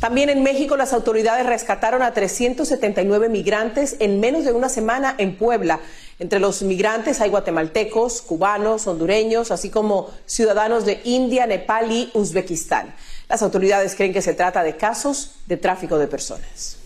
También 0.00 0.30
en 0.30 0.42
México 0.42 0.78
las 0.78 0.94
autoridades 0.94 1.44
rescataron 1.44 2.02
a 2.02 2.14
379 2.14 3.28
migrantes 3.28 3.96
en 3.98 4.18
menos 4.18 4.46
de 4.46 4.52
una 4.52 4.70
semana 4.70 5.14
en 5.18 5.36
Puebla. 5.36 5.80
Entre 6.20 6.38
los 6.38 6.62
migrantes 6.62 7.22
hay 7.22 7.30
guatemaltecos, 7.30 8.20
cubanos, 8.20 8.86
hondureños, 8.86 9.50
así 9.50 9.70
como 9.70 10.10
ciudadanos 10.26 10.84
de 10.84 11.00
India, 11.04 11.46
Nepal 11.46 11.90
y 11.90 12.10
Uzbekistán. 12.12 12.94
Las 13.26 13.40
autoridades 13.40 13.94
creen 13.96 14.12
que 14.12 14.20
se 14.20 14.34
trata 14.34 14.62
de 14.62 14.76
casos 14.76 15.36
de 15.46 15.56
tráfico 15.56 15.96
de 15.96 16.06
personas. 16.08 16.76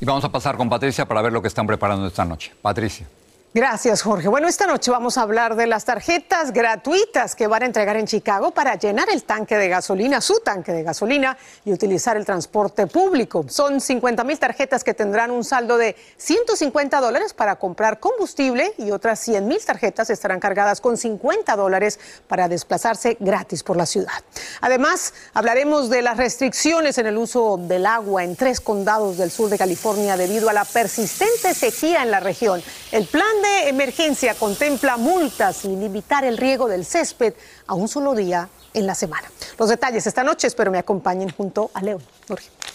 Y 0.00 0.06
vamos 0.06 0.24
a 0.24 0.32
pasar 0.32 0.56
con 0.56 0.70
Patricia 0.70 1.04
para 1.04 1.20
ver 1.20 1.34
lo 1.34 1.42
que 1.42 1.48
están 1.48 1.66
preparando 1.66 2.06
esta 2.06 2.24
noche. 2.24 2.50
Patricia. 2.62 3.06
Gracias, 3.54 4.02
Jorge. 4.02 4.28
Bueno, 4.28 4.48
esta 4.48 4.66
noche 4.66 4.90
vamos 4.90 5.16
a 5.16 5.22
hablar 5.22 5.56
de 5.56 5.66
las 5.66 5.86
tarjetas 5.86 6.52
gratuitas 6.52 7.34
que 7.34 7.46
van 7.46 7.62
a 7.62 7.66
entregar 7.66 7.96
en 7.96 8.06
Chicago 8.06 8.50
para 8.50 8.74
llenar 8.74 9.08
el 9.10 9.24
tanque 9.24 9.56
de 9.56 9.70
gasolina, 9.70 10.20
su 10.20 10.40
tanque 10.40 10.72
de 10.72 10.82
gasolina, 10.82 11.38
y 11.64 11.72
utilizar 11.72 12.18
el 12.18 12.26
transporte 12.26 12.86
público. 12.86 13.46
Son 13.48 13.80
50 13.80 14.24
mil 14.24 14.38
tarjetas 14.38 14.84
que 14.84 14.92
tendrán 14.92 15.30
un 15.30 15.42
saldo 15.42 15.78
de 15.78 15.96
150 16.18 17.00
dólares 17.00 17.32
para 17.32 17.56
comprar 17.56 17.98
combustible 17.98 18.74
y 18.76 18.90
otras 18.90 19.20
100 19.20 19.48
mil 19.48 19.64
tarjetas 19.64 20.10
estarán 20.10 20.38
cargadas 20.38 20.82
con 20.82 20.98
50 20.98 21.56
dólares 21.56 21.98
para 22.28 22.48
desplazarse 22.48 23.16
gratis 23.20 23.62
por 23.62 23.78
la 23.78 23.86
ciudad. 23.86 24.22
Además, 24.60 25.14
hablaremos 25.32 25.88
de 25.88 26.02
las 26.02 26.18
restricciones 26.18 26.98
en 26.98 27.06
el 27.06 27.16
uso 27.16 27.56
del 27.56 27.86
agua 27.86 28.22
en 28.22 28.36
tres 28.36 28.60
condados 28.60 29.16
del 29.16 29.30
sur 29.30 29.48
de 29.48 29.56
California 29.56 30.18
debido 30.18 30.50
a 30.50 30.52
la 30.52 30.66
persistente 30.66 31.54
sequía 31.54 32.02
en 32.02 32.10
la 32.10 32.20
región. 32.20 32.62
El 32.92 33.06
plan 33.06 33.26
de 33.42 33.68
emergencia 33.68 34.34
contempla 34.34 34.96
multas 34.96 35.64
y 35.64 35.68
limitar 35.68 36.24
el 36.24 36.36
riego 36.36 36.68
del 36.68 36.84
césped 36.84 37.34
a 37.66 37.74
un 37.74 37.88
solo 37.88 38.14
día 38.14 38.48
en 38.74 38.86
la 38.86 38.94
semana. 38.94 39.28
Los 39.58 39.68
detalles 39.68 40.06
esta 40.06 40.22
noche, 40.22 40.46
espero 40.46 40.70
me 40.70 40.78
acompañen 40.78 41.30
junto 41.30 41.70
a 41.74 41.82
León. 41.82 42.02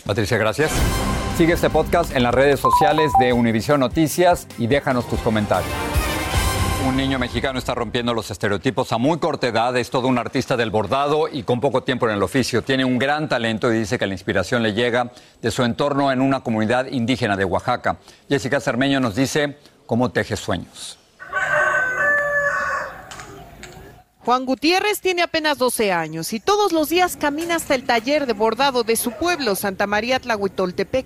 Patricia, 0.06 0.38
gracias. 0.38 0.72
Sigue 1.38 1.54
este 1.54 1.70
podcast 1.70 2.16
en 2.16 2.24
las 2.24 2.34
redes 2.34 2.60
sociales 2.60 3.12
de 3.20 3.34
Univision 3.34 3.80
Noticias 3.80 4.48
y 4.58 4.68
déjanos 4.68 5.08
tus 5.08 5.20
comentarios. 5.22 5.72
Un 6.88 6.98
niño 6.98 7.20
mexicano 7.20 7.60
está 7.60 7.76
rompiendo 7.76 8.14
los 8.14 8.32
estereotipos 8.32 8.92
a 8.92 8.98
muy 8.98 9.20
corta 9.20 9.48
edad, 9.48 9.78
es 9.78 9.92
todo 9.92 10.08
un 10.08 10.18
artista 10.18 10.58
del 10.58 10.72
bordado 10.72 11.28
y 11.32 11.44
con 11.44 11.62
poco 11.62 11.84
tiempo 11.84 12.10
en 12.10 12.16
el 12.16 12.24
oficio. 12.24 12.64
Tiene 12.64 12.84
un 12.84 12.98
gran 12.98 13.30
talento 13.30 13.72
y 13.72 13.78
dice 13.78 14.00
que 14.00 14.08
la 14.08 14.14
inspiración 14.14 14.64
le 14.64 14.74
llega 14.74 15.12
de 15.42 15.52
su 15.52 15.64
entorno 15.64 16.12
en 16.12 16.22
una 16.22 16.40
comunidad 16.40 16.88
indígena 16.88 17.38
de 17.38 17.46
Oaxaca. 17.46 17.98
Jessica 18.28 18.60
Cermeño 18.60 19.00
nos 19.00 19.16
dice 19.16 19.58
cómo 19.92 20.10
teje 20.10 20.38
sueños. 20.38 20.98
Juan 24.20 24.46
Gutiérrez 24.46 25.02
tiene 25.02 25.22
apenas 25.22 25.58
12 25.58 25.92
años 25.92 26.32
y 26.32 26.40
todos 26.40 26.72
los 26.72 26.88
días 26.88 27.18
camina 27.18 27.56
hasta 27.56 27.76
el 27.76 27.84
taller 27.84 28.26
de 28.26 28.32
bordado 28.32 28.86
de 28.86 28.96
su 28.96 29.12
pueblo, 29.12 29.54
Santa 29.58 29.88
María 29.88 30.22
Tlahuitoltepec, 30.22 31.06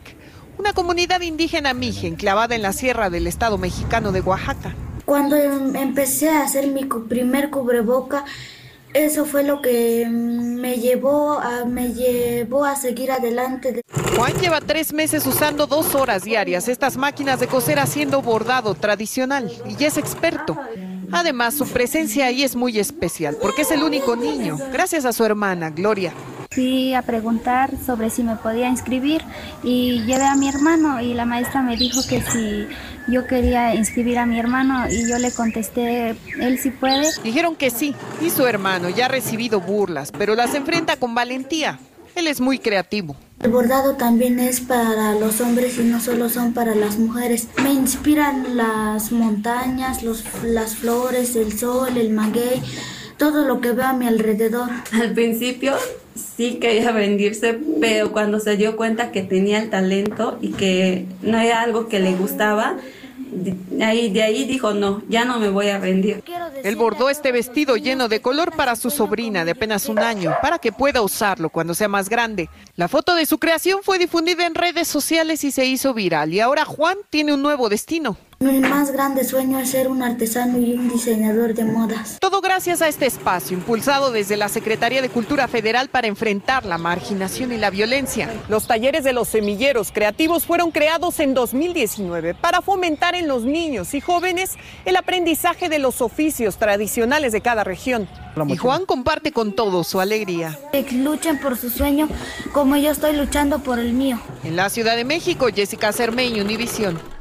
una 0.59 0.73
comunidad 0.73 1.21
indígena 1.21 1.73
mije 1.73 2.05
enclavada 2.05 2.53
en 2.53 2.61
la 2.61 2.73
sierra 2.73 3.09
del 3.09 3.25
estado 3.25 3.57
mexicano 3.57 4.11
de 4.11 4.21
Oaxaca. 4.21 4.75
Cuando 5.05 5.35
empecé 5.35 6.29
a 6.29 6.43
hacer 6.43 6.67
mi 6.67 6.85
primer 6.85 7.49
cubreboca, 7.49 8.23
eso 8.95 9.25
fue 9.25 9.43
lo 9.43 9.61
que 9.61 10.07
me 10.09 10.77
llevó 10.77 11.33
a, 11.33 11.65
me 11.65 11.93
llevó 11.93 12.63
a 12.63 12.77
seguir 12.77 13.11
adelante. 13.11 13.81
Juan 14.15 14.33
lleva 14.39 14.61
tres 14.61 14.93
meses 14.93 15.27
usando 15.27 15.67
dos 15.67 15.95
horas 15.95 16.23
diarias 16.23 16.69
estas 16.69 16.95
máquinas 16.95 17.41
de 17.41 17.47
coser 17.47 17.77
haciendo 17.79 18.21
bordado 18.21 18.73
tradicional 18.73 19.51
y 19.67 19.83
es 19.83 19.97
experto. 19.97 20.57
Además, 21.11 21.55
su 21.55 21.67
presencia 21.67 22.27
ahí 22.27 22.43
es 22.43 22.55
muy 22.55 22.79
especial 22.79 23.37
porque 23.41 23.63
es 23.63 23.71
el 23.71 23.83
único 23.83 24.15
niño, 24.15 24.57
gracias 24.71 25.03
a 25.03 25.11
su 25.11 25.25
hermana, 25.25 25.71
Gloria. 25.71 26.13
Fui 26.55 26.93
a 26.93 27.01
preguntar 27.01 27.71
sobre 27.85 28.09
si 28.09 28.23
me 28.23 28.37
podía 28.37 28.69
inscribir 28.69 29.21
y 29.61 30.05
llevé 30.05 30.23
a 30.23 30.35
mi 30.35 30.47
hermano 30.47 31.01
y 31.01 31.13
la 31.13 31.25
maestra 31.25 31.61
me 31.61 31.75
dijo 31.75 31.99
que 32.07 32.21
si 32.21 32.65
yo 33.11 33.27
quería 33.27 33.75
inscribir 33.75 34.17
a 34.17 34.25
mi 34.25 34.39
hermano 34.39 34.89
y 34.89 35.05
yo 35.09 35.19
le 35.19 35.33
contesté, 35.33 36.15
él 36.39 36.57
sí 36.57 36.71
puede. 36.71 37.09
Dijeron 37.25 37.57
que 37.57 37.69
sí 37.69 37.93
y 38.21 38.29
su 38.29 38.47
hermano 38.47 38.87
ya 38.87 39.07
ha 39.07 39.09
recibido 39.09 39.59
burlas, 39.59 40.13
pero 40.17 40.33
las 40.33 40.55
enfrenta 40.55 40.95
con 40.95 41.13
valentía. 41.13 41.77
Él 42.15 42.27
es 42.27 42.39
muy 42.39 42.57
creativo. 42.57 43.17
El 43.43 43.51
bordado 43.51 43.95
también 43.95 44.39
es 44.39 44.61
para 44.61 45.13
los 45.15 45.41
hombres 45.41 45.77
y 45.77 45.83
no 45.83 45.99
solo 45.99 46.29
son 46.29 46.53
para 46.53 46.73
las 46.73 46.97
mujeres. 46.97 47.49
Me 47.61 47.73
inspiran 47.73 48.55
las 48.55 49.11
montañas, 49.11 50.03
los, 50.03 50.23
las 50.43 50.75
flores, 50.75 51.35
el 51.35 51.51
sol, 51.59 51.97
el 51.97 52.11
maguey, 52.11 52.63
todo 53.17 53.45
lo 53.45 53.61
que 53.61 53.71
veo 53.71 53.85
a 53.85 53.93
mi 53.93 54.07
alrededor. 54.07 54.69
Al 54.93 55.13
principio 55.13 55.73
sí 56.15 56.55
quería 56.55 56.91
vendirse, 56.91 57.59
pero 57.79 58.11
cuando 58.11 58.39
se 58.39 58.57
dio 58.57 58.75
cuenta 58.75 59.11
que 59.11 59.21
tenía 59.21 59.59
el 59.59 59.69
talento 59.69 60.37
y 60.41 60.53
que 60.53 61.05
no 61.21 61.37
era 61.37 61.61
algo 61.61 61.87
que 61.87 61.99
le 61.99 62.13
gustaba, 62.15 62.77
de 63.35 63.83
ahí, 63.83 64.09
de 64.09 64.23
ahí 64.23 64.45
dijo, 64.45 64.73
no, 64.73 65.01
ya 65.09 65.25
no 65.25 65.39
me 65.39 65.49
voy 65.49 65.67
a 65.67 65.79
rendir. 65.79 66.23
Él 66.63 66.75
bordó 66.75 67.09
este 67.09 67.31
vestido 67.31 67.75
lleno 67.75 68.07
de 68.07 68.21
color 68.21 68.55
para 68.55 68.75
su 68.75 68.89
sobrina 68.89 69.43
de 69.43 69.51
apenas 69.51 69.89
un 69.89 69.99
año, 69.99 70.33
para 70.41 70.59
que 70.59 70.71
pueda 70.71 71.01
usarlo 71.01 71.49
cuando 71.49 71.73
sea 71.73 71.87
más 71.87 72.07
grande. 72.07 72.49
La 72.75 72.87
foto 72.87 73.15
de 73.15 73.25
su 73.25 73.37
creación 73.37 73.79
fue 73.83 73.99
difundida 73.99 74.45
en 74.45 74.55
redes 74.55 74.87
sociales 74.87 75.43
y 75.43 75.51
se 75.51 75.65
hizo 75.65 75.93
viral. 75.93 76.33
Y 76.33 76.39
ahora 76.39 76.65
Juan 76.65 76.97
tiene 77.09 77.33
un 77.33 77.41
nuevo 77.41 77.67
destino. 77.67 78.17
Mi 78.39 78.59
más 78.59 78.91
grande 78.91 79.23
sueño 79.23 79.59
es 79.59 79.69
ser 79.69 79.87
un 79.87 80.03
artesano 80.03 80.57
y 80.57 80.73
un 80.73 80.89
diseñador 80.89 81.53
de 81.53 81.63
modas. 81.63 82.17
Todo 82.19 82.41
gracias 82.41 82.81
a 82.81 82.89
este 82.89 83.05
espacio, 83.05 83.57
impulsado 83.57 84.11
desde 84.11 84.35
la 84.35 84.49
Secretaría 84.49 85.01
de 85.01 85.07
Cultura 85.07 85.47
Federal 85.47 85.87
para 85.87 86.07
enfrentar 86.07 86.65
la 86.65 86.77
marginación 86.77 87.53
y 87.53 87.57
la 87.57 87.69
violencia. 87.69 88.29
Los 88.49 88.67
talleres 88.67 89.05
de 89.05 89.13
los 89.13 89.29
semilleros 89.29 89.93
creativos 89.93 90.45
fueron 90.45 90.71
creados 90.71 91.21
en 91.21 91.33
2019 91.33 92.33
para 92.33 92.61
fomentar 92.61 93.15
en 93.15 93.29
los 93.29 93.45
niños 93.45 93.93
y 93.93 94.01
jóvenes 94.01 94.57
el 94.83 94.97
aprendizaje 94.97 95.69
de 95.69 95.79
los 95.79 96.01
oficios 96.01 96.57
tradicionales 96.57 97.31
de 97.31 97.39
cada 97.39 97.63
región. 97.63 98.09
Y 98.49 98.57
Juan 98.57 98.85
comparte 98.85 99.31
con 99.31 99.53
todos 99.53 99.87
su 99.87 100.01
alegría. 100.01 100.59
Que 100.73 100.83
luchen 100.91 101.39
por 101.39 101.55
su 101.57 101.69
sueño 101.69 102.09
como 102.51 102.75
yo 102.75 102.91
estoy 102.91 103.15
luchando 103.15 103.59
por 103.59 103.79
el 103.79 103.93
mío. 103.93 104.19
En 104.43 104.57
la 104.57 104.69
Ciudad 104.69 104.97
de 104.97 105.05
México, 105.05 105.47
Jessica 105.55 105.93
Cermeño, 105.93 106.43
Univisión. 106.43 107.14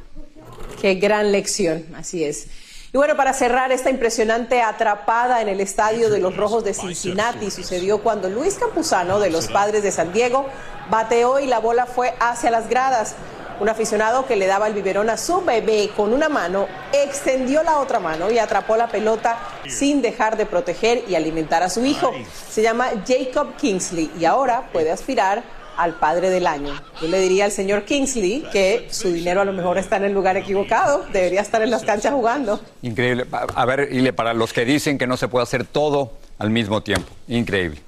Qué 0.84 0.96
gran 0.96 1.32
lección, 1.32 1.82
así 1.96 2.24
es. 2.24 2.46
Y 2.92 2.98
bueno, 2.98 3.16
para 3.16 3.32
cerrar 3.32 3.72
esta 3.72 3.88
impresionante 3.88 4.60
atrapada 4.60 5.40
en 5.40 5.48
el 5.48 5.62
estadio 5.62 6.10
de 6.10 6.18
los 6.18 6.36
Rojos 6.36 6.62
de 6.62 6.74
Cincinnati 6.74 7.50
sucedió 7.50 8.02
cuando 8.02 8.28
Luis 8.28 8.56
Campuzano 8.56 9.18
de 9.18 9.30
los 9.30 9.48
Padres 9.48 9.82
de 9.82 9.90
San 9.90 10.12
Diego 10.12 10.44
bateó 10.90 11.40
y 11.40 11.46
la 11.46 11.58
bola 11.58 11.86
fue 11.86 12.12
hacia 12.20 12.50
las 12.50 12.68
gradas. 12.68 13.14
Un 13.60 13.70
aficionado 13.70 14.26
que 14.26 14.36
le 14.36 14.46
daba 14.46 14.66
el 14.66 14.74
biberón 14.74 15.08
a 15.08 15.16
su 15.16 15.40
bebé 15.40 15.90
con 15.96 16.12
una 16.12 16.28
mano 16.28 16.66
extendió 16.92 17.62
la 17.62 17.78
otra 17.78 17.98
mano 17.98 18.30
y 18.30 18.38
atrapó 18.38 18.76
la 18.76 18.88
pelota 18.88 19.38
sin 19.66 20.02
dejar 20.02 20.36
de 20.36 20.44
proteger 20.44 21.04
y 21.08 21.14
alimentar 21.14 21.62
a 21.62 21.70
su 21.70 21.82
hijo. 21.86 22.12
Se 22.50 22.60
llama 22.60 22.90
Jacob 23.08 23.56
Kingsley 23.56 24.10
y 24.20 24.26
ahora 24.26 24.68
puede 24.70 24.90
aspirar 24.90 25.44
al 25.76 25.94
padre 25.94 26.30
del 26.30 26.46
año. 26.46 26.72
Yo 27.00 27.08
le 27.08 27.18
diría 27.18 27.46
al 27.46 27.52
señor 27.52 27.84
Kingsley 27.84 28.44
que 28.52 28.88
su 28.90 29.12
dinero 29.12 29.40
a 29.40 29.44
lo 29.44 29.52
mejor 29.52 29.78
está 29.78 29.96
en 29.96 30.04
el 30.04 30.12
lugar 30.12 30.36
equivocado, 30.36 31.04
debería 31.12 31.40
estar 31.40 31.62
en 31.62 31.70
las 31.70 31.84
canchas 31.84 32.12
jugando. 32.12 32.60
Increíble. 32.82 33.26
A 33.32 33.64
ver, 33.64 33.88
y 33.92 34.10
para 34.12 34.34
los 34.34 34.52
que 34.52 34.64
dicen 34.64 34.98
que 34.98 35.06
no 35.06 35.16
se 35.16 35.28
puede 35.28 35.42
hacer 35.42 35.64
todo 35.64 36.12
al 36.38 36.50
mismo 36.50 36.82
tiempo. 36.82 37.10
Increíble. 37.28 37.80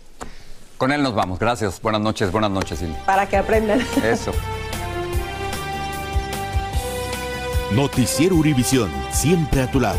Con 0.79 0.93
él 0.93 1.03
nos 1.03 1.15
vamos. 1.15 1.39
Gracias. 1.39 1.81
Buenas 1.81 2.01
noches, 2.01 2.31
buenas 2.31 2.51
noches, 2.51 2.79
Cindy. 2.79 2.97
Para 3.07 3.27
que 3.29 3.37
aprendan. 3.37 3.81
Eso. 4.05 4.33
Noticiero 7.73 8.37
Univisión, 8.37 8.91
siempre 9.11 9.63
a 9.63 9.71
tu 9.71 9.81
lado. 9.81 9.99